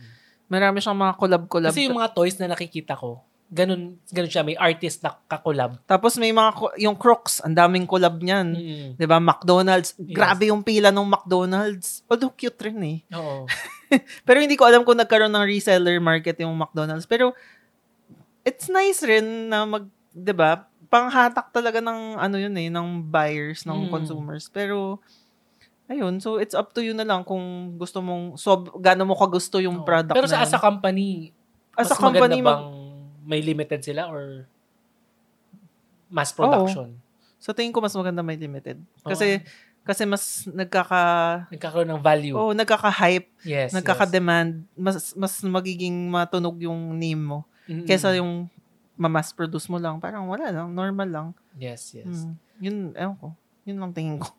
[0.46, 1.70] Marami siyang mga collab-collab.
[1.70, 4.42] Kasi yung mga toys na nakikita ko, ganun, ganun siya.
[4.42, 5.78] May artist na kakolab.
[5.87, 6.50] Tapos may mga,
[6.82, 8.48] yung Crocs, ang daming collab niyan.
[8.98, 9.06] Mm.
[9.06, 12.02] ba McDonald's, grabe yung pila ng McDonald's.
[12.11, 12.98] Although cute rin eh.
[13.14, 13.46] Oo.
[14.26, 17.06] Pero hindi ko alam kung nagkaroon ng reseller market yung McDonald's.
[17.06, 17.32] Pero
[18.42, 19.87] it's nice rin na mag,
[20.35, 20.66] ba?
[20.87, 23.90] Panghatak talaga ng ano yun eh, ng buyers, ng Mm.
[23.90, 24.46] consumers.
[24.50, 24.98] Pero
[25.87, 29.62] ayun, so it's up to you na lang kung gusto mong sob gaano mo kagusto
[29.62, 29.87] yung Oo.
[29.87, 30.59] product Pero na sa as yun.
[30.59, 31.11] a company,
[31.76, 32.75] As a company, mag-
[33.26, 34.46] may limited sila or
[36.06, 36.94] mass production?
[37.36, 38.80] sa tingin ko mas maganda may limited.
[39.04, 39.44] Kasi
[39.86, 41.02] kasi mas nagkaka
[41.46, 42.34] Nagkakaroon ng value.
[42.34, 43.70] oh, nagkaka-hype, yes.
[43.70, 47.38] nagkaka-demand, mas mas magiging matunog yung name mo.
[47.66, 47.70] yes.
[47.70, 47.86] Mm-mm.
[47.86, 48.50] Kesa yung
[48.98, 51.26] mamas produce mo lang, parang wala lang, normal lang.
[51.54, 52.08] Yes, yes.
[52.08, 53.28] Mm, yun, ewan ko.
[53.62, 54.32] Yun lang tingin ko.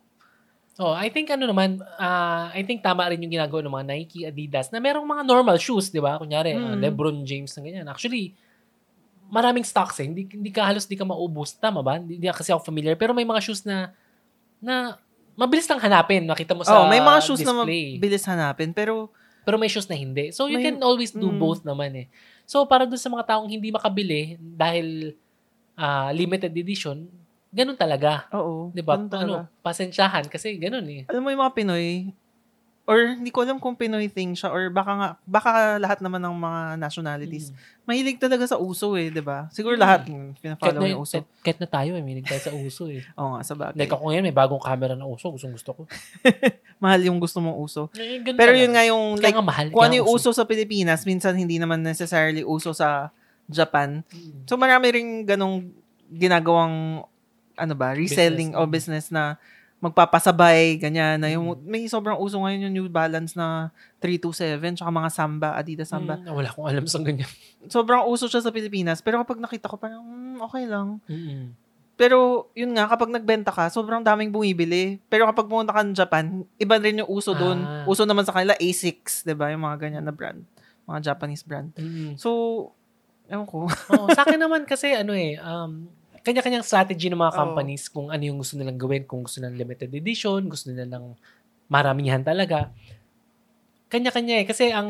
[0.77, 4.19] Oh, I think ano naman, ah, I think tama rin yung ginagawa ng mga Nike,
[4.29, 6.17] Adidas, na merong mga normal shoes, di ba?
[6.21, 6.81] Kunyari, ah, Mm.
[6.85, 7.87] LeBron James na ganyan.
[7.87, 8.33] Actually,
[9.27, 10.05] maraming stocks eh.
[10.05, 11.53] Hindi, hindi ka halos di ka maubos.
[11.53, 11.99] Tama ba?
[11.99, 12.95] Hindi, hindi kasi ako familiar.
[12.95, 13.91] Pero may mga shoes na,
[14.57, 14.95] na
[15.33, 16.23] mabilis lang hanapin.
[16.23, 17.97] Nakita mo sa oh, may mga shoes na display.
[17.97, 19.11] mabilis hanapin, pero
[19.43, 20.35] Pero may shoes na hindi.
[20.35, 21.39] So, you May- can always do Mm.
[21.39, 22.07] both naman eh.
[22.43, 25.15] So, para dun sa mga taong hindi makabili dahil
[25.73, 27.07] ah, limited edition,
[27.47, 28.27] ganun talaga.
[28.33, 28.75] oo.
[28.75, 28.99] Di ba?
[28.99, 29.47] ganun talaga.
[29.47, 31.07] Ano, pasensyahan kasi ganun eh.
[31.07, 32.11] Alam mo yung mga Pinoy,
[32.87, 36.31] or hindi ko alam kung Pinoy thing siya, or baka nga, baka lahat naman ng
[36.31, 37.55] mga nationalities, Mm.
[37.83, 39.51] mahilig talaga sa uso eh, di ba?
[39.51, 39.81] Siguro Mm.
[39.83, 41.19] lahat, mm, pinafollow na, yung uso.
[41.19, 43.03] kahit, kahit na tayo, eh, may tayo sa uso eh.
[43.19, 43.75] Oo nga, sa bagay.
[43.75, 45.27] Like ako ngayon, may bagong camera na uso.
[45.29, 45.81] Gustong gusto ko.
[46.83, 47.91] Mahal yung gusto mong uso.
[47.99, 49.67] Eh, Pero yun nga yung, like, nga mahal.
[49.67, 53.11] kung ano yung uso sa Pilipinas, minsan hindi naman necessarily uso sa
[53.51, 53.99] Japan.
[54.07, 54.47] Mm.
[54.47, 55.75] So marami ring ganong
[56.07, 57.03] ginagawang
[57.57, 58.63] ano ba, reselling Business.
[58.63, 59.35] o business na
[59.77, 61.21] magpapasabay, ganyan.
[61.21, 63.69] Na yung, may sobrang uso ngayon yung New Balance na
[64.01, 66.17] 327, tsaka mga Samba, Adidas Samba.
[66.17, 67.29] Mm, wala akong alam sa ganyan.
[67.73, 69.05] Sobrang uso siya sa Pilipinas.
[69.05, 70.97] Pero kapag nakita ko, parang, mm, okay lang.
[71.05, 71.53] Mm-mm.
[71.97, 75.01] Pero, yun nga, kapag nagbenta ka, sobrang daming bumibili.
[75.09, 77.57] Pero kapag pumunta ka ng Japan, iba rin yung uso doon.
[77.65, 77.89] Ah.
[77.89, 80.45] Uso naman sa kanila, Asics, 'di ba Yung mga ganyan na brand.
[80.85, 81.73] Mga Japanese brand.
[81.73, 82.13] Mm-mm.
[82.21, 82.29] So,
[83.25, 83.65] ewan ko.
[83.65, 85.89] Oo, sa akin naman kasi ano eh, um,
[86.27, 89.87] kanya-kanyang strategy ng mga companies kung ano yung gusto nilang gawin, kung gusto nilang limited
[89.89, 91.15] edition, gusto nilang
[91.71, 92.67] maramihan talaga.
[93.87, 94.45] Kanya-kanya eh.
[94.45, 94.89] Kasi ang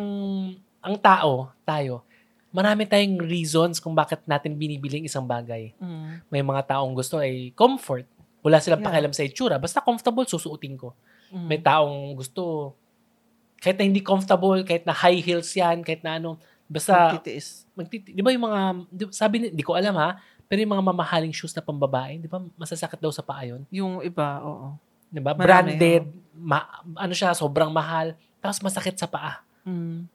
[0.82, 2.02] ang tao, tayo,
[2.50, 5.76] marami tayong reasons kung bakit natin binibiling isang bagay.
[5.78, 6.26] Mm.
[6.32, 8.08] May mga taong gusto ay comfort.
[8.41, 8.88] Wala silang Yeah.
[8.89, 9.56] pakialam sa itsura.
[9.60, 10.95] Basta comfortable, susuotin ko.
[11.30, 11.45] Mm.
[11.45, 12.73] May taong gusto,
[13.60, 17.67] kahit na hindi comfortable, kahit na high heels yan, kahit na ano, basta, Magtitiis.
[17.76, 20.15] magtiti- di ba yung mga, di, sabi, ni- di ko alam ha,
[20.47, 23.67] pero yung mga mamahaling shoes na pambabae, di ba masasakit daw sa paa yun?
[23.69, 24.79] Yung iba, oo.
[25.07, 25.31] Di ba?
[25.31, 29.43] Branded, ma- ano siya, sobrang mahal, tapos masakit sa paa.
[29.67, 30.07] Mm.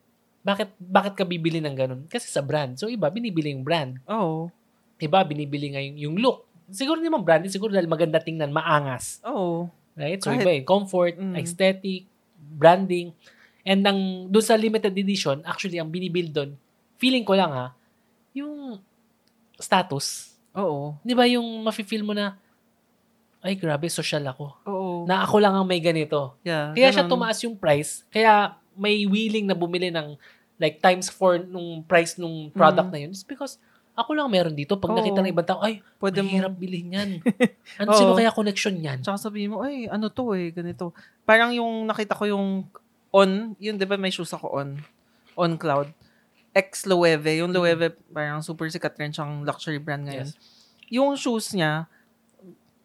[0.43, 2.03] Bakit bakit ka bibili ng ganun?
[2.09, 2.75] Kasi sa brand.
[2.75, 4.01] So iba binibili yung brand.
[4.11, 4.51] Oo.
[4.99, 6.49] Iba binibili nga yung, yung look.
[6.67, 9.21] Siguro hindi naman branded, siguro dahil maganda tingnan, maangas.
[9.23, 9.69] Oo.
[9.95, 10.19] Right?
[10.19, 11.35] So Kahit- iba eh, comfort, Mm.
[11.37, 13.13] aesthetic, branding.
[13.63, 16.51] And ang doon sa limited edition, actually ang binibuild doon,
[16.97, 17.67] feeling ko lang ha,
[18.33, 18.81] yung
[19.63, 20.35] status.
[20.53, 20.99] Oo.
[21.01, 22.37] Di ba yung mafe-feel mo na,
[23.41, 24.45] ay grabe, social ako.
[24.65, 24.93] Oo.
[25.03, 26.39] Na ako lang ang may ganito.
[26.43, 27.13] yeah, Kaya siya ganun.
[27.13, 28.07] tumaas yung price.
[28.09, 30.15] Kaya may willing na bumili ng
[30.57, 32.95] like times 4 nung price nung product Mm.
[32.95, 33.11] na yun.
[33.11, 33.59] It's because
[33.93, 34.79] ako lang meron dito.
[34.79, 34.97] Pag Oo.
[34.97, 37.11] nakita ng ibang tao, ay, Pwede mo, mahirap bilhin yan.
[37.83, 37.99] Ano, Oo.
[37.99, 39.03] sino kaya connection yan?
[39.03, 40.95] tsaka sabihin mo, ay, ano to eh, ganito.
[41.23, 42.47] Parang yung nakita ko yung
[43.11, 44.81] on, yun, di ba may shoes ako on,
[45.35, 45.91] on cloud.
[46.53, 50.29] Ex Loewe, yung Loewe, parang super sikat rin siyang luxury brand ngayon.
[50.29, 50.37] Yes.
[50.93, 51.89] Yung shoes niya,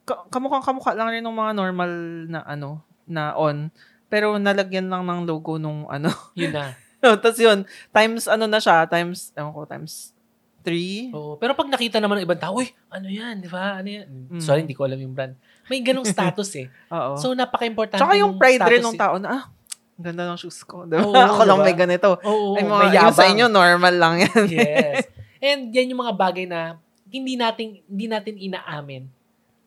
[0.08, 1.92] ka- kamukhang kamukha lang rin ng mga normal
[2.32, 3.68] na ano, na on.
[4.08, 6.08] Pero nalagyan lang ng logo nung ano.
[6.40, 6.72] Yun na.
[6.98, 7.62] Tapos yun,
[7.94, 10.18] times ano na siya, times, ewan ko, times
[10.66, 11.14] 3.
[11.16, 11.40] Oo.
[11.40, 13.80] Pero pag nakita naman ng ibang tao, uy, ano yan, di ba?
[13.80, 14.08] Ano yan?
[14.34, 14.42] Mm.
[14.44, 15.38] Sorry, hindi ko alam yung brand.
[15.72, 16.68] May ganong status eh.
[16.92, 17.16] Oo.
[17.16, 19.00] So, napaka-importante Tsaka yung pride rin ng eh.
[19.00, 19.44] tao na, ah,
[19.98, 20.86] ganda ng shoes ko.
[20.86, 21.02] Diba?
[21.04, 21.68] Oo, Ako lang diba?
[21.68, 22.10] may ganito.
[22.22, 24.46] Oo, Ay, mga, may yung sa inyo, normal lang yan.
[24.48, 25.10] yes.
[25.44, 26.78] And yan yung mga bagay na
[27.10, 29.04] hindi natin hindi natin inaamin.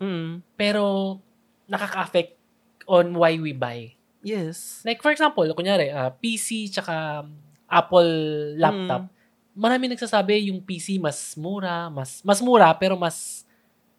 [0.00, 0.40] Mm.
[0.54, 1.16] Pero
[1.66, 2.34] nakaka-affect
[2.86, 3.94] on why we buy.
[4.20, 4.82] Yes.
[4.84, 7.24] Like for example, kunyari, ah, PC tsaka
[7.70, 8.12] Apple
[8.58, 9.06] laptop.
[9.06, 9.12] Mm.
[9.54, 13.46] Marami nagsasabi yung PC mas mura, mas mas mura pero mas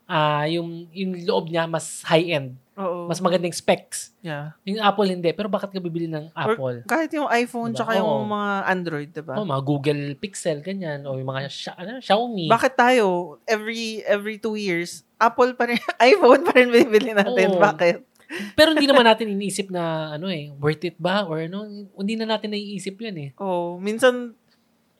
[0.07, 3.05] ah yung yung loob niya mas high-end, Oo.
[3.05, 4.11] mas magandang specs.
[4.19, 4.57] yeah.
[4.63, 6.81] Yung Apple hindi, pero bakit ka bibili ng Apple?
[6.83, 7.77] Kahit yung iPhone, Diba?
[7.77, 8.25] tsaka yung Oo.
[8.25, 9.33] mga Android, diba?
[9.33, 12.45] Oh, mga Google Pixel ganyan o yung mga Xia- ano, Xiaomi.
[12.47, 13.05] Bakit tayo,
[13.45, 15.77] every every two years, Apple pa rin,
[16.09, 17.47] iPhone pa rin bibili natin.
[17.51, 17.61] Oo.
[17.61, 18.09] Bakit?
[18.53, 22.25] Pero hindi naman natin iniisip na ano eh, worth it ba or ano, hindi na
[22.25, 23.29] natin naiisip 'yun eh.
[23.35, 24.31] Oh, minsan,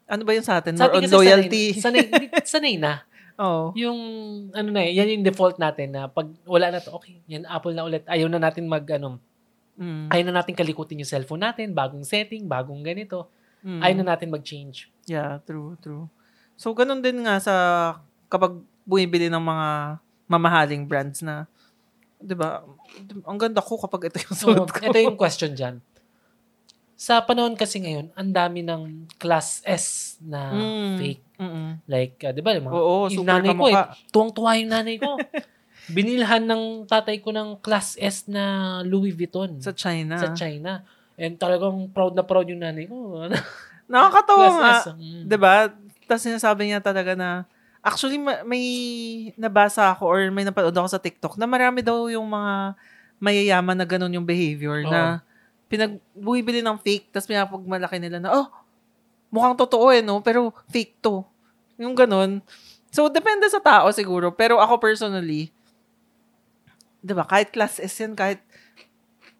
[0.06, 0.76] ano ba yun sa atin?
[0.76, 1.66] Sa More on kasi loyalty.
[1.74, 2.94] Sanay, sanay, sanay na.
[3.42, 3.74] Oo.
[3.74, 4.00] Yung,
[4.54, 7.74] ano na eh, yan yung default natin na pag wala na to, okay, yan Apple
[7.74, 8.06] na ulit.
[8.06, 9.18] Ayaw na natin mag, ano,
[9.82, 10.14] Mm.
[10.14, 13.32] ayaw na natin kalikutin yung cellphone natin, bagong setting, bagong ganito.
[13.66, 13.82] Mm.
[13.82, 14.94] Ayaw na natin mag-change.
[15.10, 16.06] Yeah, true, true.
[16.54, 17.54] So, ganun din nga sa
[18.30, 19.68] kapag bumibili ng mga
[20.30, 21.50] mamahaling brands na,
[22.22, 22.62] di ba,
[23.26, 24.80] ang ganda ko kapag ito yung suot ko.
[24.86, 25.82] ito yung question dyan.
[27.02, 29.86] Sa panahon kasi ngayon, ang dami ng class S
[30.22, 31.02] na Mm.
[31.02, 31.24] fake.
[31.42, 31.70] Mm-mm.
[31.90, 33.76] Like, uh, di ba, yung mga, Oo, yung super nanay ko eh,
[34.14, 35.18] tuwang-tuwa yung nanay ko.
[35.98, 38.44] Binilhan ng tatay ko ng class S na
[38.86, 40.14] Louis Vuitton Sa China.
[40.22, 40.86] sa China.
[41.18, 43.18] And talagang proud na proud yung nanay ko.
[43.90, 44.74] Nakakatawa class nga.
[44.78, 44.86] S.
[44.94, 45.22] Mm.
[45.26, 45.54] Di ba?
[46.06, 47.50] Tapos sinasabi niya talaga na,
[47.82, 48.62] actually, ma- may
[49.42, 52.78] nabasa ako or may napanood ako sa TikTok na marami daw yung mga
[53.18, 54.94] mayayaman na ganun yung behavior Oo.
[54.94, 55.26] na
[55.72, 58.52] pinagbuibili ng fake tapos pinapagmalaki nila na, oh,
[59.32, 60.20] mukhang totoo eh, no?
[60.20, 61.24] Pero fake to.
[61.80, 62.44] Yung ganun.
[62.92, 64.36] So, depende sa tao siguro.
[64.36, 65.48] Pero ako personally,
[67.00, 68.44] di ba, kahit class S yan, kahit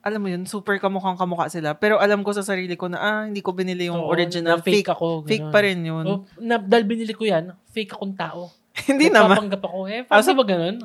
[0.02, 1.78] alam mo yun, super kamukhang kamukha sila.
[1.78, 4.58] Pero alam ko sa sarili ko na, ah, hindi ko binili yung Oo, original.
[4.58, 5.08] na Fake, fake ako.
[5.28, 5.54] fake ganun.
[5.54, 6.06] pa rin yun.
[6.10, 8.50] Oh, na, dahil binili ko yan, fake akong tao.
[8.88, 9.36] Hindi naman.
[9.36, 9.80] Nagpapanggap ako.
[9.86, 10.76] Eh, Ah, paano so- ba ganun?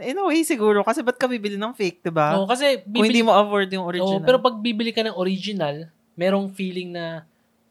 [0.00, 0.80] In a way, siguro.
[0.80, 2.38] Kasi ba't ka bibili ng fake, di ba?
[2.38, 4.22] Oo, kasi Kung hindi bibili, mo afford yung Oo, original.
[4.22, 7.26] pero pag bibili ka ng original, merong feeling na,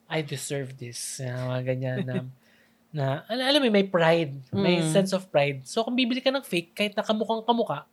[0.06, 1.00] I deserve this.
[1.18, 2.16] Yan, mga ganyan na,
[2.92, 4.36] na alam, alam mo, may pride.
[4.52, 4.92] May Mm.
[4.92, 5.64] sense of pride.
[5.64, 7.88] So, kung bibili ka ng fake, kahit nakamukhang kamuka,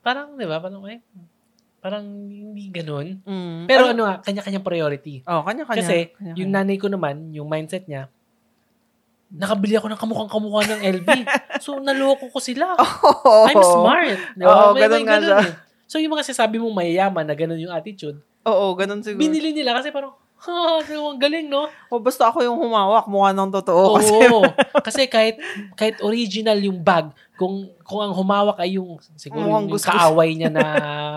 [0.00, 1.00] parang, di ba, parang, eh,
[1.78, 3.18] parang hindi ganun.
[3.22, 3.64] Mm.
[3.64, 5.14] Pero Ano- ano nga, kanya-kanyang priority.
[5.24, 5.80] oh, kanya-kanya.
[5.80, 6.34] Kasi, Kanya-kanya.
[6.36, 8.12] yung nanay ko naman, yung mindset niya,
[9.32, 11.08] nakabili ako ng kamukhang kamukha ng LV.
[11.58, 12.76] so, naloko ko sila.
[13.22, 13.48] Oh.
[13.48, 14.18] I'm smart.
[14.36, 14.44] Ba?
[14.44, 15.38] Oo, May- ganun may nga siya.
[15.40, 15.52] eh.
[15.88, 19.20] So, yung mga sinasabi mong mayayaman na ganun yung attitude, Oo, ganun siguro.
[19.20, 21.70] binili nila kasi parang, ha, ang galing, no?
[21.86, 23.94] o basta ako yung humawak, mukha ng totoo.
[23.94, 24.00] Oo.
[24.00, 24.12] Kasi,
[24.86, 25.36] kasi kahit
[25.72, 30.50] kahit original yung bag, kung kung ang humawak ay yung siguro yung, yung kaaway niya
[30.50, 30.64] na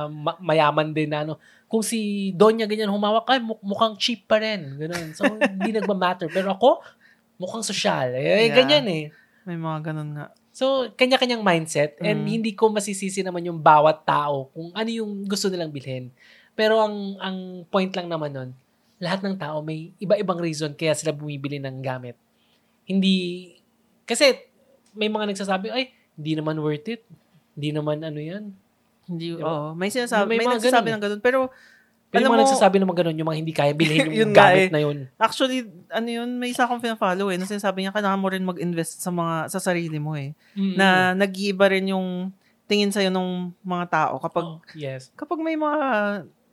[0.07, 1.35] ma- mayaman din na ano.
[1.65, 4.77] Kung si Donya ganyan humawak, ay mu- mukhang cheap pa rin.
[4.77, 5.17] Ganun.
[5.17, 6.29] So, hindi nagma-matter.
[6.29, 6.85] Pero ako,
[7.35, 8.11] mukhang sosyal.
[8.13, 8.55] Eh, Yeah.
[8.55, 9.05] ganyan eh.
[9.45, 10.33] may mga ganun nga.
[10.49, 12.39] So, kanya-kanyang mindset and Mm.
[12.39, 16.09] hindi ko masisisi naman yung bawat tao kung ano yung gusto nilang bilhin.
[16.55, 18.49] Pero ang ang point lang naman nun,
[18.97, 22.15] lahat ng tao may iba-ibang reason kaya sila bumibili ng gamit.
[22.87, 23.51] Hindi,
[24.07, 24.33] kasi
[24.95, 27.03] may mga nagsasabi, ay, hindi naman worth it.
[27.53, 28.43] Hindi naman ano yan.
[29.05, 29.43] Hindi, Diba?
[29.43, 29.67] oo.
[29.75, 31.21] May sinasabi, May may, mga nagsasabi ganun ng ganun.
[31.21, 31.39] Pero,
[32.07, 34.69] Pero yung mga mo- nagsasabi naman ganun, yung mga hindi kaya bilhin yung Yun gamit
[34.69, 34.71] eh.
[34.71, 34.97] na yun.
[35.15, 38.99] actually, ano yun, may isa akong pina-follow eh, na sinasabi niya, kailangan mo rin mag-invest
[38.99, 40.31] sa mga, sa sarili mo eh.
[40.53, 40.75] Mm.
[40.75, 42.31] Na nag-iiba rin yung
[42.65, 43.29] tingin sa'yo ng
[43.61, 45.11] mga tao kapag, Oh, yes.
[45.13, 45.79] kapag may mga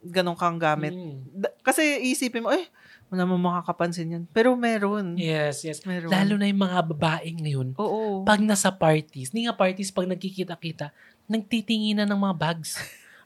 [0.03, 0.91] ganong kang gamit.
[0.91, 1.15] Mm.
[1.33, 2.67] Da- kasi isipin mo, eh,
[3.07, 4.23] wala mo makakapansin yan.
[4.27, 5.15] Pero meron.
[5.15, 5.85] Yes, yes.
[5.85, 6.09] Meron.
[6.09, 7.77] Lalo na yung mga babae ngayon.
[7.77, 8.21] Oo.
[8.23, 10.89] Pag nasa parties, hindi nga parties, pag nagkikita-kita,
[11.25, 12.75] nagtitinginan ng mga bags.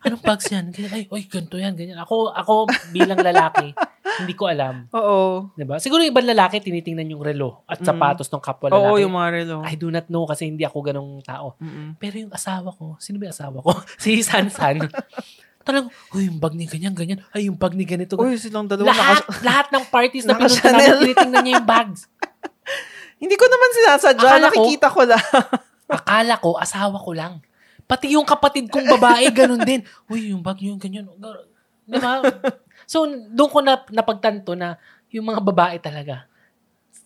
[0.00, 0.70] Anong bags yan?
[0.70, 1.98] Ganyan, ay, oy, ganito yan, ganyan.
[1.98, 3.74] Ako, ako bilang lalaki,
[4.16, 4.86] hindi ko alam.
[4.90, 5.50] Oo.
[5.52, 5.76] 'Di ba?
[5.76, 7.86] Siguro yung ibang lalaki, tinitingnan yung relo at Mm.
[7.86, 9.02] sapatos ng kapwa Oo, lalaki.
[9.02, 9.56] yung mga relo.
[9.60, 11.58] I do not know kasi hindi ako ganong tao.
[11.58, 11.94] Mm-mm.
[11.96, 13.70] Pero yung asawa ko, sino ba yung asawa ko?
[14.02, 14.86] si Sansan.
[15.60, 17.20] Talagang, uy, yung bag ni ganyan, ganyan.
[17.28, 18.16] Ay, yung bag ni ganito.
[18.16, 18.88] Uy, silang dalawa.
[18.88, 22.00] lahat, naka- lahat ng parties na pinunta namin, tinitingnan niya yung bags.
[23.20, 24.24] Hindi ko naman sinasadya.
[24.24, 25.24] Akala ko- nakikita ko lang.
[25.86, 27.42] Akala ko, asawa ko lang.
[27.88, 29.80] Pati yung kapatid kong babae, ganun din.
[30.12, 31.08] Uy, yung bag niyo, ganyan.
[31.88, 32.20] Di ba?
[32.84, 34.76] So, doon ko na, napagtanto na
[35.08, 36.28] yung mga babae talaga,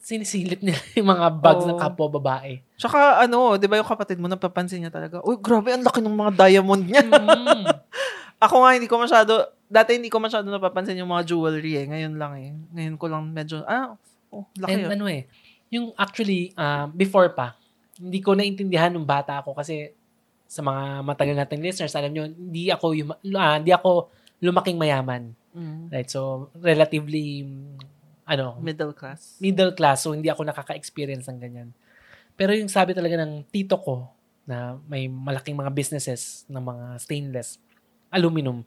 [0.03, 1.83] sinisilip nila yung mga bags ng Oo.
[1.87, 2.59] kapwa babae.
[2.75, 6.18] Tsaka ano, di ba yung kapatid mo, napapansin niya talaga, uy, grabe, ang laki ng
[6.18, 7.07] mga diamond niya.
[7.07, 7.64] Mm.
[8.45, 11.87] Ako nga, hindi ko masyado, dati hindi ko masyado napapansin yung mga jewelry eh.
[11.87, 12.51] Ngayon lang eh.
[12.75, 13.95] Ngayon ko lang medyo, ah,
[14.35, 14.90] oh, laki And yun.
[14.99, 15.31] ano eh,
[15.71, 17.55] yung actually, ah, before pa,
[18.03, 19.95] hindi ko naintindihan nung bata ako kasi
[20.53, 24.12] sa mga matagal nating listeners, alam nyo, hindi ako, yung, ah, hindi ako
[24.45, 25.33] lumaking mayaman.
[25.57, 25.88] Mm.
[25.88, 26.12] Right?
[26.12, 27.49] So, relatively,
[28.29, 29.41] ano, Middle class.
[29.41, 31.69] middle class, so hindi ako nakaka-experience ng ganyan.
[32.37, 34.12] Pero yung sabi talaga ng tito ko,
[34.43, 37.57] na may malaking mga businesses ng mga stainless,
[38.12, 38.61] aluminum,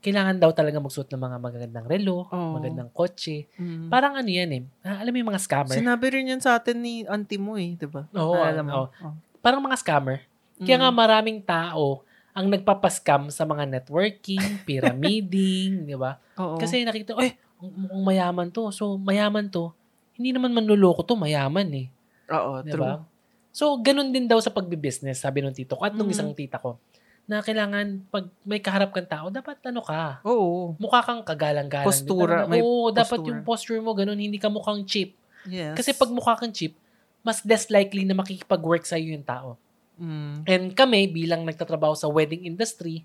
[0.00, 2.56] kailangan daw talaga magsuot ng mga magagandang relo, Oo.
[2.56, 3.50] magandang kotse.
[3.58, 3.90] Mm.
[3.90, 5.74] Parang ano yan eh, ah, alam mo yung mga scammer?
[5.74, 8.06] Sinabi rin yan sa atin ni auntie mo eh, di ba?
[8.14, 8.70] Oo, Naalala mo?
[8.70, 8.86] oo.
[9.10, 9.14] Oh.
[9.40, 10.29] Parang mga scammer.
[10.60, 10.82] Kaya Mm.
[10.82, 16.20] nga maraming tao ang nagpapascam sa mga networking, pyramiding, di ba?
[16.36, 16.60] Oo.
[16.60, 18.70] Kasi nakita, eh, mukhang mayaman to.
[18.70, 19.72] So, mayaman to.
[20.14, 21.86] Hindi naman manluloko to, mayaman eh.
[22.30, 22.84] Oo, Di true.
[22.84, 23.02] ba?
[23.50, 26.14] So, ganun din daw sa pagbibusiness, sabi nung tito ko at nung Mm.
[26.14, 26.78] isang tita ko,
[27.26, 30.74] na kailangan, pag may kaharap kang tao, dapat ano ka, Oo.
[30.76, 31.86] mukha kang kagalang-galang.
[31.86, 33.28] Postura, Talaga, may Oo, dapat postura.
[33.28, 35.14] yung posture mo ganun, hindi ka mukhang cheap.
[35.46, 35.74] Yes.
[35.74, 36.74] Kasi pag mukha kang cheap,
[37.22, 39.54] mas less likely na makikipag-work sa'yo yung tao.
[40.00, 40.34] Mm.
[40.48, 43.04] And kami, bilang nagtatrabaho sa wedding industry,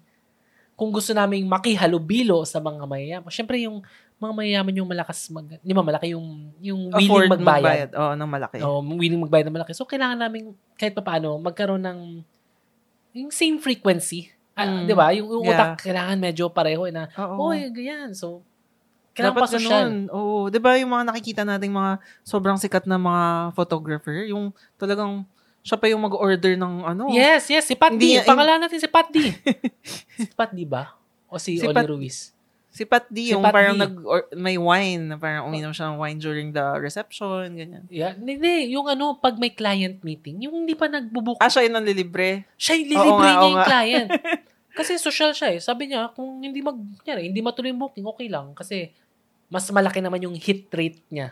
[0.76, 3.84] kung gusto namin makihalubilo sa mga mayayaman, syempre yung
[4.16, 7.90] mga mayayaman yung malakas, mag, di ba malaki yung, yung willing Afford magbayad.
[7.92, 8.58] Oo, ng malaki.
[8.64, 9.76] O, willing magbayad ng malaki.
[9.76, 12.00] So, kailangan namin kahit pa paano magkaroon ng
[13.16, 14.32] yung same frequency.
[14.56, 14.88] Ah, Mm.
[14.88, 15.12] Di ba?
[15.12, 15.76] Yung, yung Yeah.
[15.76, 17.52] utak, kailangan medyo pareho eh, na, Oo.
[17.52, 18.16] oh, ganyan.
[18.16, 18.40] So,
[19.12, 19.72] kailangan Dapat pa social.
[19.84, 19.96] ganun.
[20.12, 20.48] Oo.
[20.48, 25.28] Di ba yung mga nakikita nating mga sobrang sikat na mga photographer, yung talagang
[25.66, 27.10] siya pa yung mag-order ng ano.
[27.10, 27.66] Yes, yes.
[27.66, 28.24] Si Pat Hindi D.
[28.24, 29.18] Pangalan natin si Pat D.
[30.22, 30.94] si Pat D ba?
[31.26, 32.30] O si, Si Oli Pat- Ruiz?
[32.70, 33.82] Si Pat D, Si yung Pat parang D.
[33.82, 37.88] nag or, may wine, na parang uminom siya ng wine during the reception, ganyan.
[37.88, 38.14] Yeah.
[38.14, 41.88] Hindi, yung ano, pag may client meeting, yung hindi pa nagbubook, Ah, siya yun ang
[41.88, 42.44] lilibre.
[42.54, 43.66] siya yung Oo lilibre nga, niya oo yung nga.
[43.66, 44.10] client.
[44.78, 45.60] Kasi social siya eh.
[45.64, 48.52] Sabi niya, kung hindi mag, kunyari, hindi matuloy yung booking, okay lang.
[48.52, 48.92] Kasi
[49.48, 51.32] mas malaki naman yung hit rate niya.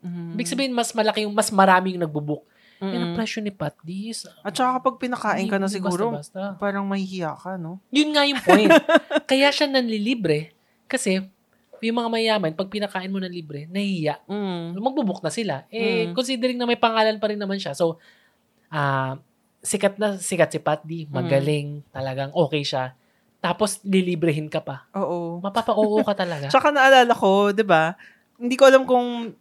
[0.00, 0.32] Mm.
[0.32, 2.48] Ibig sabihin, mas malaki yung, mas marami yung nagbubook.
[2.80, 2.90] Mm-mm.
[2.90, 4.24] Yan ang presyo ni Pat Dis.
[4.40, 6.56] At saka kapag pinakain ka na siguro, Basta-basta.
[6.56, 7.76] parang mahihiya ka, no?
[7.92, 8.72] Yun nga yung point.
[9.30, 10.56] Kaya siya nanlilibre.
[10.88, 11.20] Kasi,
[11.80, 14.24] yung mga mayaman, pag pinakain mo ng libre, nahihiya.
[14.24, 14.76] Mm.
[14.76, 15.68] Magbubook na sila.
[15.68, 16.16] Eh, Mm.
[16.16, 17.76] considering na may pangalan pa rin naman siya.
[17.76, 18.00] So,
[18.68, 19.20] ah
[19.60, 21.04] sikat na sikat si Pat D.
[21.04, 21.12] Mm.
[21.12, 21.68] Magaling.
[21.90, 22.96] Talagang okay siya.
[23.38, 24.88] Tapos, lilibrehin ka pa.
[24.92, 25.40] Oo.
[25.40, 26.48] Mapapa-oo ka talaga.
[26.52, 27.92] Tsaka naalala ko, 'di ba?
[28.36, 29.36] Hindi ko alam kung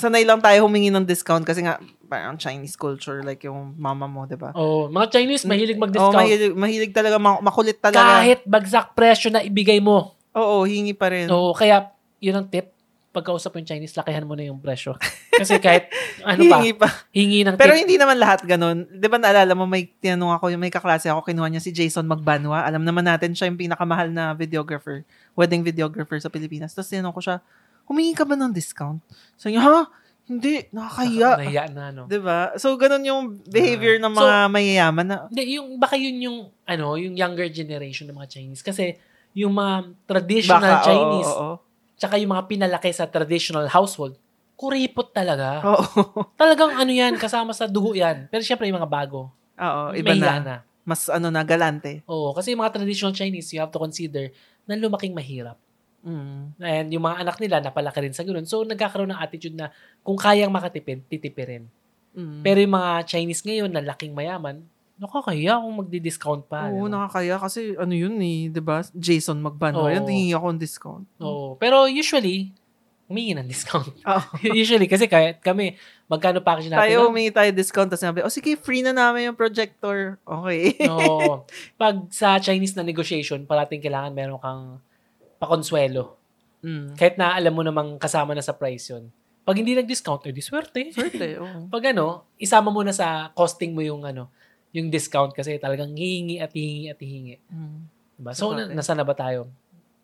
[0.00, 4.24] sanay lang tayo humingi ng discount kasi nga parang Chinese culture like yung mama mo,
[4.24, 4.50] 'di ba?
[4.52, 6.16] oh, mga Chinese, mahilig Oo, mag-discount.
[6.16, 8.18] mahilig, mahilig talaga, ma- makulit talaga.
[8.18, 10.16] Kahit bagsak presyo na ibigay mo.
[10.32, 11.28] Oo, hingi pa rin.
[11.28, 12.72] So, kaya, yun ang tip.
[13.10, 14.94] Pagkausap mo yung Chinese, lakihan mo na yung presyo.
[15.40, 15.90] Kasi kahit,
[16.22, 16.88] ano pa, hingi pa.
[17.10, 17.82] hingi ng Pero tip.
[17.82, 18.86] hindi naman lahat ganun.
[18.86, 22.62] 'Di ba naalala mo may tinanong ako, may kaklase ako, kinuha niya si Jason Magbanwa.
[22.62, 25.02] Alam naman natin siya yung pinakamahal na videographer,
[25.34, 26.70] wedding videographer sa Pilipinas.
[26.70, 27.36] Tapos tinanong ko siya,
[27.90, 29.02] humingi ka ba ng discount?
[29.34, 29.90] Sabi niya, ha?
[30.30, 31.30] Hindi, nakakahiya.
[31.42, 32.06] Nahiya na, no?
[32.22, 32.54] ba?
[32.54, 37.18] So ganun yung behavior ng mga mayayaman na Hindi, yung, baka yun yung, ano, yung
[37.18, 38.62] younger generation ng mga Chinese.
[38.62, 38.94] Kasi,
[39.34, 41.54] yung mga traditional baka, oo, Chinese, oo, oo.
[41.98, 44.14] tsaka yung mga pinalaki sa traditional household,
[44.54, 45.66] kuripot talaga.
[45.66, 46.30] Oo.
[46.40, 48.30] Talagang ano yan, kasama sa dugo yan.
[48.30, 50.38] Pero syempre yung mga bago, Oo, iba na.
[50.38, 50.56] na.
[50.86, 52.06] Mas ano na, galante.
[52.06, 54.30] Oo, kasi yung mga traditional Chinese, you have to consider
[54.64, 55.58] na lumaking mahirap.
[56.00, 56.56] Mm.
[56.56, 58.48] And yung mga anak nila, napalaki rin sa ganun.
[58.48, 59.68] So, nagkakaroon ng attitude na
[60.00, 61.68] kung kayang makatipid, titipirin.
[62.16, 62.40] Mm.
[62.42, 64.64] Pero yung mga Chinese ngayon na laking mayaman,
[65.00, 66.68] nakakaya kung magdi-discount pa.
[66.68, 67.00] Oo, ano?
[67.00, 68.84] nakakaya kasi ano yun eh, 'di ba?
[68.92, 69.88] Jason Magbanwa.
[69.88, 71.06] Yan, hingi ako ng discount.
[71.24, 71.56] Oo.
[71.56, 72.52] Pero usually,
[73.08, 73.88] humingi ng discount.
[74.04, 74.22] Oo.
[74.60, 76.84] usually, kasi kahit kami, magkano package natin?
[76.84, 77.88] Tayo, humingi tayo discount.
[77.88, 80.20] Tapos sinabi, oh sige, free na namin yung projector.
[80.22, 80.76] Okay.
[80.84, 81.48] Oo.
[81.80, 84.78] Pag sa Chinese na negotiation, parating kailangan meron kang
[85.40, 86.20] pakonsuelo.
[86.60, 87.00] mm.
[87.00, 89.08] Kahit na alam mo namang kasama na sa price yun.
[89.40, 90.92] Pag hindi nag-discount, eh di swerte.
[90.92, 91.66] Swerte, oo.
[91.72, 94.28] Pag ano, isama mo na sa costing mo yung ano,
[94.70, 97.36] yung discount kasi talagang hihingi at hihingi at hihingi.
[97.48, 97.80] Mm.
[98.20, 98.32] Diba?
[98.36, 99.48] So, na, nasa na ba tayo?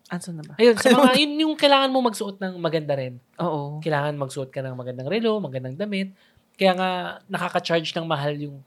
[0.09, 0.57] Anso na ba?
[0.57, 3.21] Ayun, sa mga, yun yung kailangan mo magsuot ng maganda rin.
[3.37, 3.77] Oo.
[3.79, 6.17] Kailangan magsuot ka ng magandang relo, magandang damit.
[6.57, 6.89] Kaya nga,
[7.29, 8.57] nakaka-charge ng mahal yung,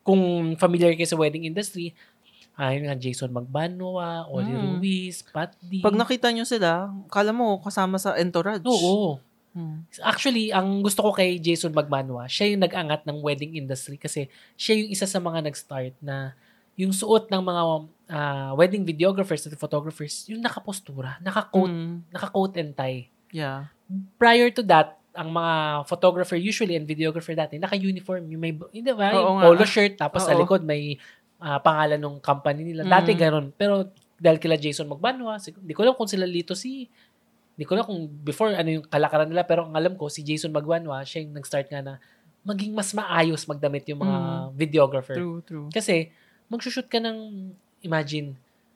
[0.00, 1.92] kung familiar kayo sa wedding industry,
[2.54, 4.78] ayun nga, Jason Magbanwa, Oli Mm.
[4.78, 5.82] Ruiz, Pat D.
[5.82, 8.62] Pag nakita nyo sila, kala mo kasama sa entourage.
[8.64, 9.18] Oo.
[9.54, 9.86] Mm.
[10.02, 14.74] Actually, ang gusto ko kay Jason Magbanwa, siya yung nag-angat ng wedding industry kasi siya
[14.82, 16.34] yung isa sa mga nag-start na
[16.74, 17.62] yung suot ng mga
[18.04, 21.94] ah, wedding videographers at photographers, yung nakapostura, naka-coat, Mm.
[22.10, 23.08] naka-coat and tie.
[23.30, 23.70] Yeah.
[24.18, 25.54] Prior to that, ang mga
[25.86, 28.26] photographer usually and videographer dati, naka-uniform.
[28.34, 29.14] Yung may, hindi ba?
[29.14, 29.44] Yung Oo nga.
[29.46, 30.42] polo shirt, tapos sa Oo.
[30.42, 30.98] likod may
[31.44, 32.82] ah, pangalan ng company nila.
[32.82, 33.18] Dati Mm.
[33.20, 33.46] ganun.
[33.52, 36.88] Pero dahil kila Jason Magbanwa, sig- di ko alam kung sila Lito si
[37.54, 40.50] Di ko alam kung before ano yung kalakaran nila pero ang alam ko si Jason
[40.50, 41.94] Magbanwa, siya yung nag-start nga na
[42.42, 44.18] maging mas maayos magdamit yung mga
[44.52, 45.14] videographer.
[45.14, 45.68] True, true.
[45.70, 46.10] Kasi
[46.48, 48.34] magsushoot ka ng imagine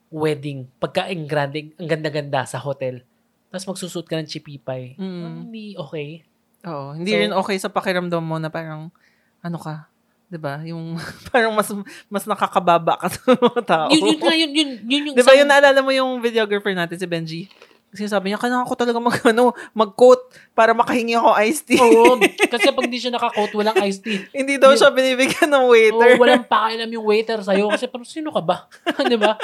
[0.08, 3.02] wedding pagka ang grande, ang ganda-ganda sa hotel.
[3.50, 4.94] Tapos magsushoot ka ng chipipay.
[4.94, 5.26] Mm.
[5.42, 6.22] Hindi okay.
[6.62, 6.94] Oo.
[6.94, 8.94] Hindi So- rin okay sa pakiramdam mo na parang,
[9.40, 9.90] ano ka,
[10.28, 10.60] 'di ba?
[10.64, 10.96] Yung
[11.32, 11.68] parang mas
[12.08, 13.88] mas nakakababa ka sa mga tao.
[13.92, 17.08] Yun, yun yun, yun, yun yung 'Di ba yun naalala mo yung videographer natin si
[17.08, 17.42] Benji?
[17.88, 20.20] Kasi sabi niya, kailangan ko talaga mag, ano, mag-coat
[20.52, 21.80] para makahingi ako iced tea.
[21.80, 24.20] Oo, kasi pag di siya naka-coat, walang iced tea.
[24.28, 26.20] Hindi daw siya binibigyan ng Oo, waiter.
[26.20, 28.68] walang pakialam yung waiter sa'yo kasi parang sino ka ba?
[29.08, 29.40] Di ba?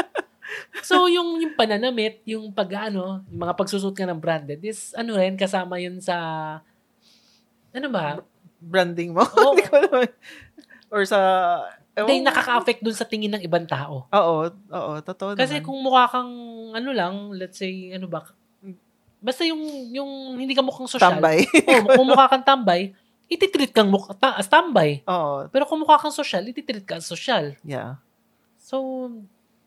[0.85, 5.17] So, yung, yung pananamit, yung pag, ano, yung mga pagsusot ka ng branded is, ano
[5.17, 6.17] rin, kasama yun sa,
[7.73, 8.21] ano ba?
[8.61, 9.25] Branding mo.
[9.25, 9.57] Oo.
[9.57, 10.05] Hindi ko alam.
[10.95, 11.19] Or sa...
[11.95, 12.27] Ewan ko.
[12.27, 14.07] nakaka-affect dun sa tingin ng ibang tao.
[14.11, 15.67] Oo, oo, totoo Kasi naman.
[15.67, 16.31] kung mukha kang,
[16.75, 18.27] ano lang, let's say, ano ba,
[19.19, 19.63] basta yung,
[19.95, 21.19] yung hindi ka mukhang social.
[21.19, 21.47] Tambay.
[21.71, 22.91] Oo, kung mukha kang tambay,
[23.31, 25.07] ititreat kang mukha, ta, as tambay.
[25.07, 27.55] Oo, Pero kung mukha kang social, ititreat ka as social.
[27.63, 27.99] yeah.
[28.59, 29.07] So,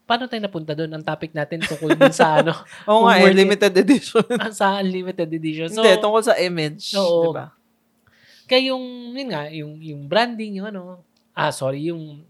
[0.03, 0.91] paano tayo napunta doon?
[0.91, 2.51] Ang topic natin tungkol dun sa ano,
[2.91, 4.25] Oo nga, eh, limited edition.
[4.51, 5.71] sa unlimited edition.
[5.71, 6.91] So, Hindi, tungkol sa image.
[6.99, 7.31] Oo.
[7.31, 7.55] Diba?
[8.47, 11.03] kaya yung, yun nga, yung, yung branding, yung ano,
[11.37, 12.25] ah, sorry, yung,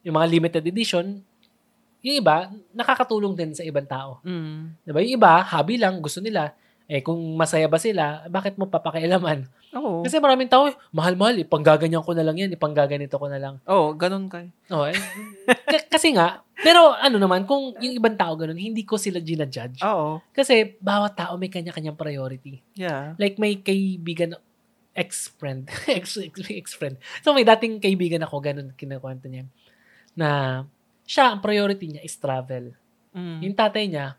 [0.00, 1.20] yung mga limited edition,
[2.00, 4.24] yung iba, nakakatulong din sa ibang tao.
[4.24, 4.72] Mm.
[4.88, 4.98] Diba?
[5.04, 6.56] Yung iba, hobby lang, gusto nila.
[6.86, 9.44] Eh, kung masaya ba sila, bakit mo papakialaman?
[9.74, 10.06] Oo.
[10.06, 13.54] Kasi maraming tao, mahal-mahal, ipanggaganyan ko na lang yan, ipanggaganito ko na lang.
[13.66, 14.48] Oo, ganun kay.
[14.70, 14.94] Oh, eh,
[15.66, 19.82] k- kasi nga, pero ano naman, kung yung ibang tao ganun, hindi ko sila ginajudge.
[19.82, 20.22] Oo.
[20.30, 22.62] Kasi bawat tao may kanya-kanyang priority.
[22.78, 23.18] Yeah.
[23.18, 24.38] Like may kaibigan,
[24.96, 26.96] ex-friend, ex, ex, ex-friend.
[27.20, 29.44] So may dating kaibigan ako, ganun kinakwento niya,
[30.16, 30.64] na
[31.04, 32.72] siya, ang priority niya is travel.
[33.12, 33.38] Mm.
[33.44, 34.16] Yung tatay niya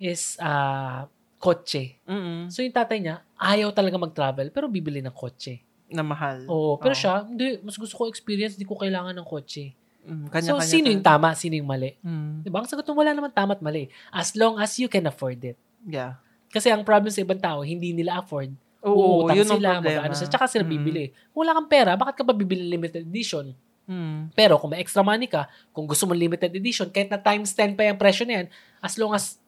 [0.00, 1.06] is ah
[1.36, 2.00] kotse.
[2.08, 2.48] Mm-mm.
[2.48, 5.60] So yung tatay niya, ayaw talaga mag-travel, pero bibili ng kotse.
[5.92, 6.48] Na mahal.
[6.50, 6.98] Oo, pero Oo.
[6.98, 9.76] siya, hindi, mas gusto ko experience, hindi ko kailangan ng kotse.
[10.06, 11.98] Mm, so, kanya-kanya sino yung tama, sino yung mali?
[12.02, 12.46] Mm.
[12.46, 12.62] Diba?
[12.62, 13.90] Ang sagot mo, wala naman tama at mali.
[14.10, 15.58] As long as you can afford it.
[15.86, 16.18] Yeah.
[16.50, 18.54] Kasi ang problem sa ibang tao, hindi nila afford.
[18.86, 20.06] Oo, yun ang sila, problema.
[20.06, 20.72] mag-ano sila, tsaka sila Mm.
[20.72, 21.04] bibili.
[21.30, 23.50] Kung wala kang pera, bakit ka pa bibili limited edition?
[23.86, 24.30] Mm.
[24.32, 27.74] Pero kung may extra money ka, kung gusto mo limited edition, kahit na times 10
[27.74, 28.46] pa yung presyo na yan,
[28.78, 29.38] as long as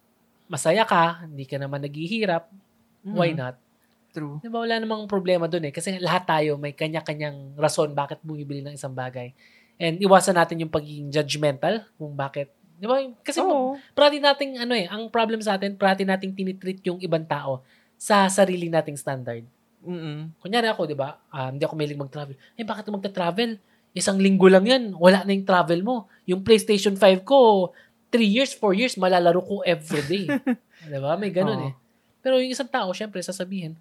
[0.47, 2.51] masaya ka, hindi ka naman naghihirap,
[3.05, 3.39] why Mm.
[3.39, 3.55] not?
[4.09, 4.41] True.
[4.41, 5.71] Di ba wala namang problema dun eh.
[5.71, 9.31] Kasi lahat tayo may kanya-kanyang rason bakit bumibili ng isang bagay.
[9.77, 12.51] And iwasan natin yung pagiging judgmental kung bakit.
[12.75, 12.99] Di ba?
[13.21, 13.77] Kasi Oo.
[13.93, 17.63] parati nating ano eh, ang problem sa atin, parati nating tinitreat yung ibang tao
[17.99, 19.43] sa sarili nating standard.
[19.83, 20.31] Mm-mm.
[20.39, 21.19] Kunyari ako, di ba?
[21.29, 22.35] ah, hindi ako mahilig mag-travel.
[22.55, 23.59] Eh, bakit magta-travel?
[23.91, 24.95] Isang linggo lang yan.
[24.95, 26.07] Wala na yung travel mo.
[26.25, 27.71] Yung PlayStation 5 ko,
[28.11, 30.31] 3 years, 4 years, malalaro ko everyday.
[30.93, 31.19] di ba?
[31.19, 31.69] May ganun Oo.
[31.69, 31.75] eh.
[32.23, 33.75] Pero yung isang tao, syempre, sasabihin,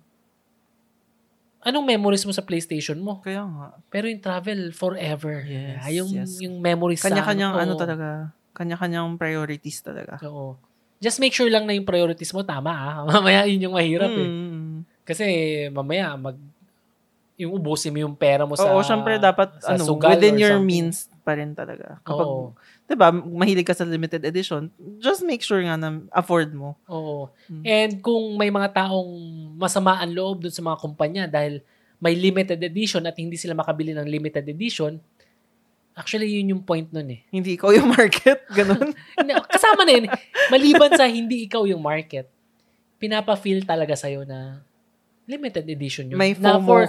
[1.60, 3.20] anong memories mo sa PlayStation mo?
[3.20, 3.68] Kaya nga.
[3.92, 5.44] Pero yung travel, forever.
[5.44, 6.40] Yes, Ah, yung, yes.
[6.40, 7.82] yung memories Kanya-kanyang sa ano Oo.
[7.82, 8.08] talaga.
[8.56, 10.18] Kanya-kanyang priorities talaga.
[10.24, 10.56] Oo.
[10.98, 12.96] Just make sure lang na yung priorities mo tama ah.
[13.10, 14.30] Mamaya yun yung mahirap eh.
[14.30, 14.78] Mm.
[15.08, 15.26] Kasi
[15.72, 16.36] mamaya, mag,
[17.38, 20.58] yung ubusin mo yung pera mo sa Oo, syempre dapat sa ano, sugal within your
[20.58, 20.66] something.
[20.66, 22.02] means pa rin talaga.
[22.02, 22.58] Kapag, Oo.
[22.90, 26.74] 'di ba, mahilig ka sa limited edition, just make sure nga na afford mo.
[26.90, 27.30] Oo.
[27.46, 27.64] Mm.
[27.64, 29.12] And kung may mga taong
[29.54, 31.62] masama ang loob dun sa mga kumpanya dahil
[32.02, 34.98] may limited edition at hindi sila makabili ng limited edition,
[35.98, 37.26] actually yun yung point nun eh.
[37.34, 38.94] Hindi ikaw yung market, ganun.
[39.50, 40.06] Kasama na yun.
[40.54, 42.30] Maliban sa hindi ikaw yung market,
[43.02, 44.62] pinapa-feel talaga sa'yo na
[45.26, 46.16] limited edition yun.
[46.22, 46.66] May Na FOMO.
[46.70, 46.82] for,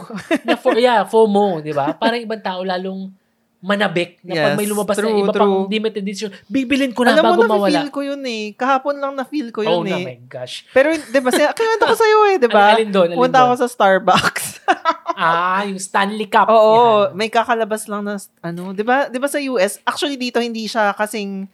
[0.45, 1.97] na for, yeah, FOMO, di ba?
[1.97, 3.11] Parang ibang tao lalong
[3.59, 5.43] manabik na pag Yes, may lumabas true, na iba true.
[5.43, 7.67] pang limited edition, bibilin ko na Alam bago mo, mawala.
[7.75, 8.55] na-feel ko yun eh.
[8.55, 10.05] Kahapon lang na-feel ko Oh yun na eh.
[10.07, 10.63] my gosh.
[10.71, 12.71] Pero, di ba, kaya ko sa'yo eh, di ba?
[12.73, 13.09] Alin, doon?
[13.11, 14.47] Alin Punta ako sa Starbucks.
[15.19, 16.47] Ah, yung Stanley Cup.
[16.47, 17.19] Oo, Yan.
[17.19, 20.95] may kakalabas lang na, ano, di ba, di ba sa US, actually dito hindi siya
[20.95, 21.51] kasing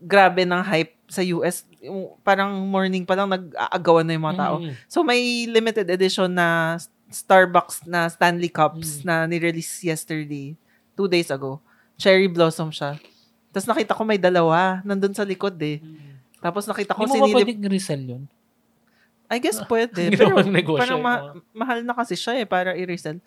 [0.00, 1.68] grabe ng hype sa US.
[2.24, 4.56] Parang morning pa lang nag-aagawan na yung mga tao.
[4.56, 4.72] Mm.
[4.88, 6.80] So, may limited edition na
[7.12, 9.04] Starbucks na Stanley Cups Mm.
[9.04, 10.56] na nirelease yesterday,
[10.94, 11.58] two days ago.
[11.94, 12.98] Cherry Blossom siya.
[13.50, 15.78] Tapos nakita ko may dalawa, nandun sa likod eh.
[15.78, 16.18] Mm.
[16.38, 17.46] Tapos nakita ko Hindi mo ba sinilip.
[17.46, 18.22] pwedeng resell yun?
[19.26, 20.10] I guess pwede.
[20.10, 21.22] Pero negosyo, parang ma-
[21.52, 23.22] mahal na kasi siya eh, para i-resell.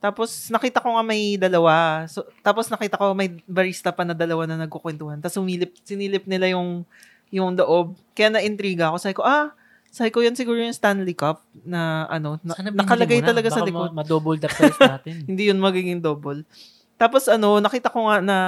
[0.00, 2.02] Tapos nakita ko nga may dalawa.
[2.06, 5.20] So, tapos nakita ko may barista pa na dalawa na nagkukwentuhan.
[5.20, 6.82] Tapos sumilip, sinilip nila yung
[7.30, 7.94] yung loob.
[8.10, 8.96] Kaya na-intriga ako.
[8.98, 9.54] Sabi ko, ah,
[9.86, 13.68] sabi ko yan siguro yung Stanley Cup na ano, na, Sana nakalagay talaga sa Baka
[13.70, 13.90] likod.
[13.92, 15.14] ma- ma-double the price natin.
[15.30, 16.42] Hindi yun magiging double.
[17.00, 18.38] Tapos ano, nakita ko nga na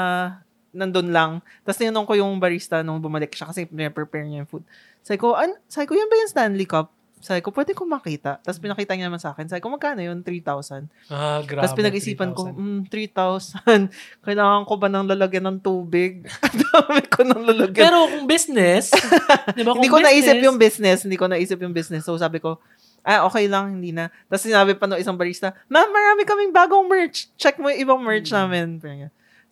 [0.76, 1.40] nandun lang.
[1.64, 4.64] Tapos tinanong ko yung barista nung bumalik siya kasi prepare niya yung food.
[5.00, 6.92] Sabi ko, an, sabi ko, yan ba yung Stanley Cup?
[7.22, 8.42] Sabi ko, pwede ko makita.
[8.42, 9.46] Tapos pinakita niya naman sa akin.
[9.46, 10.26] Sabi ko, magkano yun?
[10.26, 10.90] 3,000.
[11.07, 11.62] ah, grabe.
[11.62, 12.59] Tapos pinag-isipan ko, 3,000.
[12.59, 14.26] mm, 3,000.
[14.26, 16.26] Kailangan ko ba ng lalagyan ng tubig?
[16.44, 17.84] Ang dami ko ng lalagyan.
[17.86, 18.90] Pero kung business,
[19.57, 20.98] di ba kung hindi ko naisip business, yung business.
[21.07, 22.03] Hindi ko naisip yung business.
[22.03, 22.59] So sabi ko,
[23.03, 24.09] ah, okay lang, hindi na.
[24.26, 27.30] Tapos sinabi pa ng isang barista, ma'am, marami kaming bagong merch.
[27.34, 28.36] Check mo yung ibang merch Mm.
[28.38, 28.66] namin.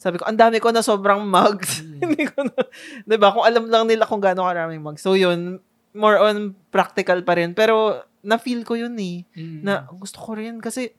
[0.01, 1.83] Sabi ko, ang dami ko na sobrang mugs.
[1.83, 1.99] Mm.
[2.07, 2.57] hindi ko na,
[3.05, 3.31] di ba?
[3.31, 5.03] Kung alam lang nila kung gaano karaming mugs.
[5.03, 5.59] So yun,
[5.93, 7.53] more on practical pa rin.
[7.53, 9.27] Pero, na-feel ko yun eh.
[9.35, 9.61] Mm.
[9.61, 10.93] Na gusto ko rin kasi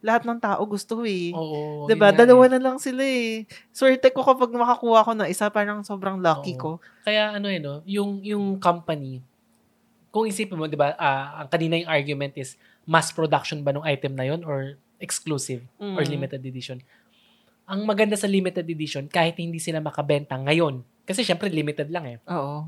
[0.00, 1.28] lahat ng tao gusto eh.
[1.30, 1.84] Oo.
[1.84, 2.08] 'Di ba?
[2.08, 2.50] yun nga Dalawa eh.
[2.56, 3.44] na lang sila eh.
[3.68, 6.80] Swerte ko kapag makakuha ko ng isa, parang sobrang lucky ko.
[6.80, 7.04] Oo.
[7.04, 7.84] Kaya ano eh, no?
[7.84, 9.20] Yung, yung company,
[10.10, 13.86] kung isipin mo, di ba, ah, ang kanina yung argument is, mass production ba ng
[13.86, 16.10] item na yon or exclusive or Mm.
[16.10, 16.82] limited edition?
[17.64, 22.18] Ang maganda sa limited edition, kahit hindi sila makabenta ngayon, kasi syempre limited lang eh.
[22.26, 22.66] Oo.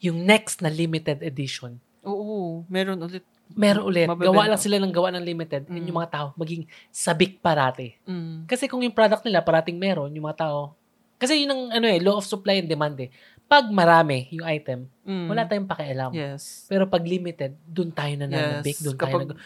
[0.00, 3.26] Yung next na limited edition, Oo, meron ulit.
[3.50, 4.06] meron ulit.
[4.06, 4.30] Mabebenta.
[4.30, 5.66] Gawa lang sila ng gawa ng limited.
[5.66, 5.90] Mm.
[5.90, 7.98] yung mga tao, maging sabik parati.
[8.06, 8.46] Mm.
[8.46, 10.78] Kasi kung yung product nila parating meron, yung mga tao,
[11.18, 13.10] kasi yun ang ano eh, law of supply and demand eh.
[13.50, 15.26] Pag marami yung item, Mm.
[15.26, 16.14] wala tayong pakialam.
[16.14, 16.70] Yes.
[16.70, 18.84] Pero pag limited, dun tayo nananabik, Yes.
[18.86, 19.38] dun tayo Kapag nag...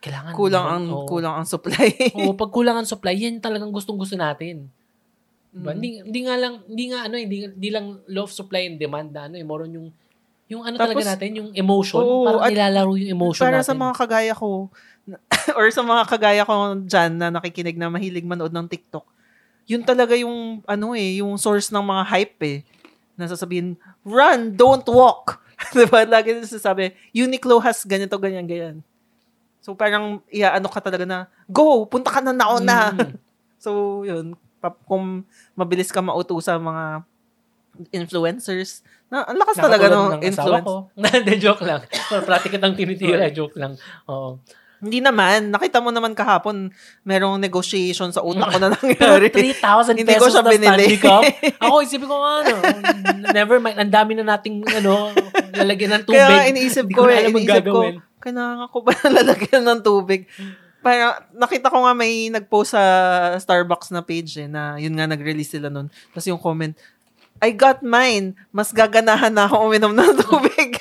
[0.00, 0.32] Kailangan.
[0.32, 1.04] Kulang ang Oo.
[1.04, 1.92] kulang ang supply.
[2.16, 4.72] Oo, pag kulang ang supply, yan talagang gustong-gusto natin.
[5.52, 5.70] Diba?
[5.70, 5.76] Mm.
[5.76, 9.12] Hindi, hindi nga lang, hindi nga ano, hindi, hindi lang law of supply and demand
[9.12, 9.88] na ano, eh, more on yung,
[10.48, 12.00] yung ano Tapos- talaga natin, yung emotion.
[12.00, 13.68] Oo, parang at nilalaro yung emotion Para natin.
[13.68, 14.72] sa mga kagaya ko,
[15.60, 19.04] or sa mga kagaya ko dyan na nakikinig na mahilig manood ng TikTok,
[19.68, 22.58] yun talaga yung, ano eh, yung source ng mga hype eh.
[23.20, 25.44] Nasasabihin, run, don't walk.
[25.76, 26.08] diba?
[26.08, 28.76] Lagi nila sasabi, Uniqlo has ganito, ganyan, ganyan.
[29.60, 32.96] So parang, iya, ano ka talaga na, go, punta ka na nauna.
[32.96, 33.14] Mm.
[33.60, 34.40] So, yun.
[34.88, 37.04] Kung mabilis ka mauto sa mga
[37.92, 38.80] influencers,
[39.12, 40.64] na ang lakas talaga ng ng asawa influence.
[40.64, 40.74] ko.
[41.12, 41.84] Hindi, joke lang.
[42.08, 43.76] Prati kitang tinitira, joke lang.
[44.08, 44.40] Oo.
[44.80, 45.52] Hindi naman.
[45.52, 46.72] Nakita mo naman kahapon,
[47.04, 49.28] merong negotiation sa utak ko na nangyari.
[49.28, 50.96] 3,000 Hindi ko pesos siya binili.
[50.96, 51.22] Cup.
[51.68, 52.54] Ako, isipin ko nga, ano,
[53.30, 53.76] never mind.
[53.76, 55.12] Ang dami na nating, ano,
[55.52, 56.16] lalagyan ng tubig.
[56.16, 57.94] Kaya iniisip Hindi ko, na eh, iniisip ko, gagawin.
[58.24, 60.20] kailangan ko ba lalagyan ng tubig?
[60.80, 62.82] Para, nakita ko nga may nag-post sa
[63.36, 65.92] Starbucks na page eh, na yun nga nag-release sila nun.
[66.08, 66.72] Tapos yung comment,
[67.40, 68.32] I got mine.
[68.48, 70.80] Mas gaganahan na ako uminom ng tubig.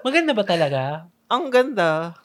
[0.00, 1.08] Maganda ba talaga?
[1.28, 2.16] Ang ganda.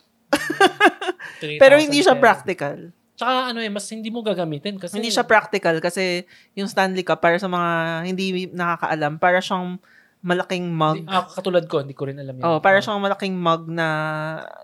[1.42, 2.92] 3,000 Pero hindi siya practical.
[3.16, 7.24] Tsaka ano eh, mas hindi mo gagamitin kasi Hindi siya practical kasi yung Stanley Cup,
[7.24, 7.72] para sa mga
[8.04, 9.80] hindi nakakaalam, para siyang
[10.26, 11.06] malaking mug.
[11.08, 12.44] Ah, katulad ko, hindi ko rin alam yun.
[12.44, 13.88] Oh, para siyang malaking mug na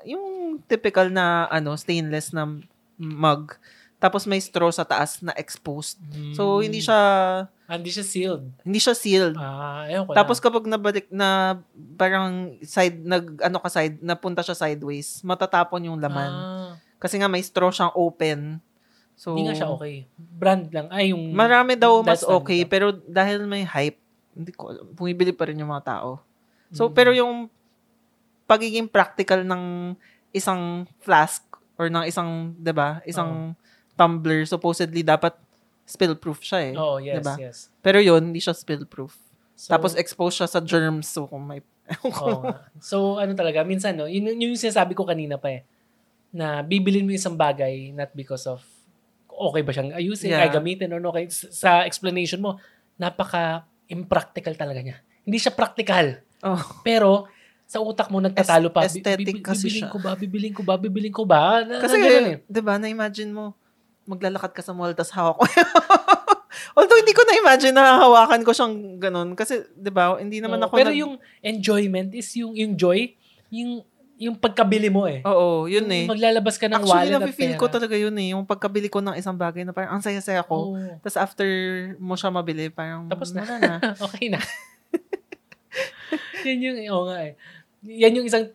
[0.03, 2.49] yung typical na ano, stainless na
[2.99, 3.55] mug.
[4.01, 6.01] Tapos may straw sa taas na exposed.
[6.01, 6.33] Hmm.
[6.33, 6.97] So hindi siya
[7.63, 8.43] Ah, hindi siya sealed.
[8.65, 9.37] hindi siya sealed.
[9.37, 10.43] Ah, ayaw ko Tapos na.
[10.43, 11.29] kapag nabalik na
[11.95, 16.27] parang side nag ano ka side napunta siya sideways, matatapon yung laman.
[16.27, 18.57] Ah, Kasi nga may straw siyang open.
[19.13, 20.09] So hindi nga siya okay.
[20.17, 20.89] Brand lang.
[20.89, 21.29] Ay, yung...
[21.31, 24.01] Marami daw mas okay, pero dahil may hype,
[24.33, 26.25] hindi ko alam, bumibili pa rin yung mga tao.
[26.71, 26.93] So, Mm.
[26.93, 27.33] pero yung
[28.45, 29.93] pagiging practical ng
[30.31, 31.43] isang flask
[31.75, 32.99] or ng isang, 'di ba?
[33.03, 33.53] Isang
[33.93, 35.35] tumbler supposedly dapat
[35.83, 36.73] spill-proof siya eh.
[36.73, 37.35] Oh, yes, Diba?
[37.37, 37.57] yes.
[37.79, 39.11] Pero yun, hindi siya spill-proof.
[39.53, 41.59] So, Tapos exposed siya sa germs so kung may
[41.91, 42.65] nga.
[42.79, 45.61] So, ano talaga, minsan, no, yun, yun yung sinasabi ko kanina pa eh,
[46.31, 48.63] na bibilin mo isang bagay not because of
[49.27, 50.47] okay ba siyang ayusin, Yeah.
[50.47, 51.27] kaya gamitin, or no, okay.
[51.27, 52.55] S- Sa explanation mo,
[52.95, 54.97] napaka-impractical talaga niya.
[55.21, 56.21] Hindi siya practical.
[56.41, 57.27] oh, Pero,
[57.65, 58.83] sa utak mo nagtatalo pa.
[58.83, 59.89] Aesthetic kasi bibilin siya.
[59.89, 61.63] ko ba, bibilin ko ba, bibilin ko ba?
[61.63, 62.43] Na, kasi na, eh.
[62.43, 63.55] 'di ba, na-imagine mo
[64.11, 65.45] maglalakad ka sa mall tas hawak ko.
[66.77, 70.75] Although hindi ko na-imagine na hawakan ko siyang ganun kasi 'di ba, hindi naman ako
[70.75, 73.15] pero nag- yung enjoyment is yung yung joy,
[73.51, 73.83] yung
[74.21, 75.25] yung pagkabili mo eh.
[75.25, 76.05] Oo, yun eh.
[76.05, 77.57] Yung Maglalabas ka ng Actually, wallet at pera.
[77.57, 78.37] ko talaga yun eh.
[78.37, 80.77] Yung pagkabili ko ng isang bagay na parang ang saya-saya ko.
[80.77, 81.01] Oo.
[81.01, 81.49] Tapos after
[81.97, 83.41] mo siya mabili, parang Tapos na.
[83.41, 83.81] na.
[84.05, 84.37] okay na.
[86.45, 87.33] yan yung, oo nga eh.
[87.81, 88.45] Yan yung isang,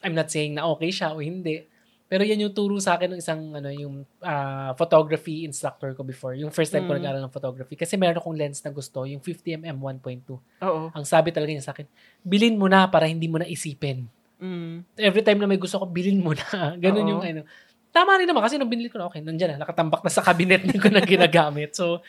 [0.00, 1.68] I'm not saying na okay siya o hindi.
[2.08, 6.32] Pero yan yung turo sa akin ng isang, ano, yung ah, photography instructor ko before.
[6.32, 7.04] Yung first time ko Mm.
[7.04, 7.76] nag-aaral ng photography.
[7.76, 10.40] Kasi meron akong lens na gusto, yung 50mm 1.2.
[10.64, 10.88] Oo.
[10.88, 11.84] Ang sabi talaga niya sa akin,
[12.24, 14.08] bilin mo na para hindi mo na isipin.
[14.40, 14.88] Mm.
[14.96, 16.48] Every time na may gusto ko, bilin mo na.
[16.82, 17.10] Ganun Oo.
[17.12, 17.42] yung ano.
[17.88, 20.64] Tama rin naman kasi nung binili ko na, okay, nandiyan na, nakatambak na sa cabinet
[20.64, 21.72] niyo ko na ginagamit.
[21.76, 22.00] So,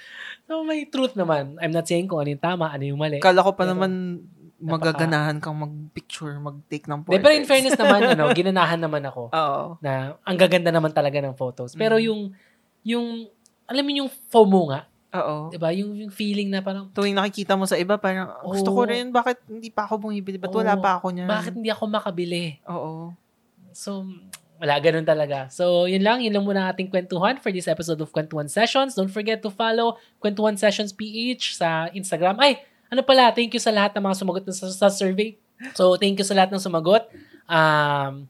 [0.43, 1.56] so may truth naman.
[1.60, 3.20] I'm not saying kung ano yung tama, ano yung mali.
[3.20, 3.91] Kala ko pa Pero, naman
[4.60, 7.24] magaganahan kang mag-picture, mag-take ng De, portraits.
[7.24, 9.64] pero in fairness naman, ano, ginanahan naman ako Oo.
[9.80, 11.74] na ang gaganda naman talaga ng photos.
[11.74, 12.03] Pero Mm.
[12.05, 12.22] yung,
[12.84, 13.05] yung,
[13.66, 14.82] alam mo yung FOMO nga,
[15.12, 15.49] Oo.
[15.49, 15.72] di ba?
[15.72, 19.39] Yung, yung feeling na parang, Tuwing nakikita mo sa iba, parang gusto ko rin, bakit
[19.45, 20.36] hindi pa ako bumibili?
[20.36, 20.60] Ba't Oo.
[20.60, 21.26] wala pa ako niyan?
[21.26, 22.60] bakit hindi ako makabili?
[22.68, 23.16] Oo.
[23.72, 24.03] So,
[24.60, 25.47] wala, ganun talaga.
[25.47, 26.20] So, yun lang.
[26.20, 28.91] Yun lang muna ating kwentuhan for this episode of Kwentuhan Sessions.
[28.91, 32.36] Don't forget to follow Kwentuhan Sessions PH sa Instagram.
[32.38, 35.37] Ay, ano pala, thank you sa lahat ng mga sumagot sa, sa survey.
[35.73, 37.05] So, thank you sa lahat ng sumagot.
[37.45, 38.25] Um,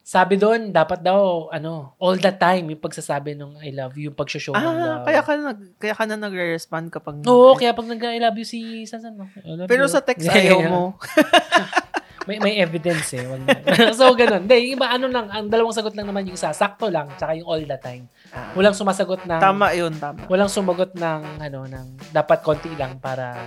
[0.00, 4.14] sabi doon, dapat daw, ano, all the time, yung pagsasabi ng I love you, yung
[4.14, 5.02] pag-show ng Ah, love.
[5.02, 7.26] kaya ka, nag, kaya ka na nagre-respond kapag...
[7.26, 9.34] Oo, kaya pag nag-I love you si Sansan, love
[9.66, 9.90] Pero you.
[9.90, 10.94] sa text ayaw mo.
[12.26, 13.22] may may evidence eh.
[13.24, 13.54] Wag na.
[13.98, 14.44] so, ganun.
[14.44, 17.46] Hindi, iba, ano lang, ang dalawang sagot lang naman yung isa, sakto lang, tsaka yung
[17.46, 18.10] all the time.
[18.34, 18.50] Ah.
[18.52, 20.26] Walang sumasagot ng, Tama yun, tama.
[20.26, 23.46] walang sumagot ng, ano, ng, dapat konti lang para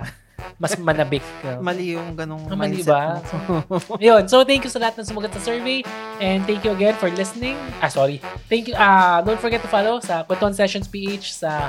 [0.56, 1.20] mas manabik.
[1.64, 3.20] Mali yung ganong Ah, mali mindset ba?
[4.00, 4.24] Yun.
[4.24, 5.84] So, thank you sa lahat ng sumagot sa survey.
[6.16, 7.60] And thank you again for listening.
[7.80, 8.24] Ah, sorry.
[8.48, 8.74] Thank you.
[8.76, 11.68] Ah, don't forget to follow sa Kwentuhan Sessions PH sa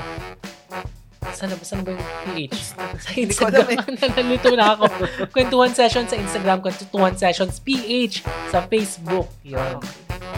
[1.30, 2.58] Saan ba, saan ba yung PH?
[2.98, 3.66] Sa Instagram.
[3.78, 4.84] alam Nalito na ako.
[5.30, 6.58] Kwentuhan Sessions sa Instagram.
[6.58, 9.30] Kwentuhan Sessions PH sa Facebook.
[9.46, 9.78] Yun.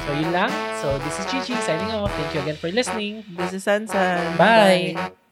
[0.04, 0.52] So, yun lang.
[0.84, 2.12] So, this is Chichi signing off.
[2.12, 3.24] Thank you again for listening.
[3.40, 4.36] This is Sansan.
[4.36, 5.23] Bye.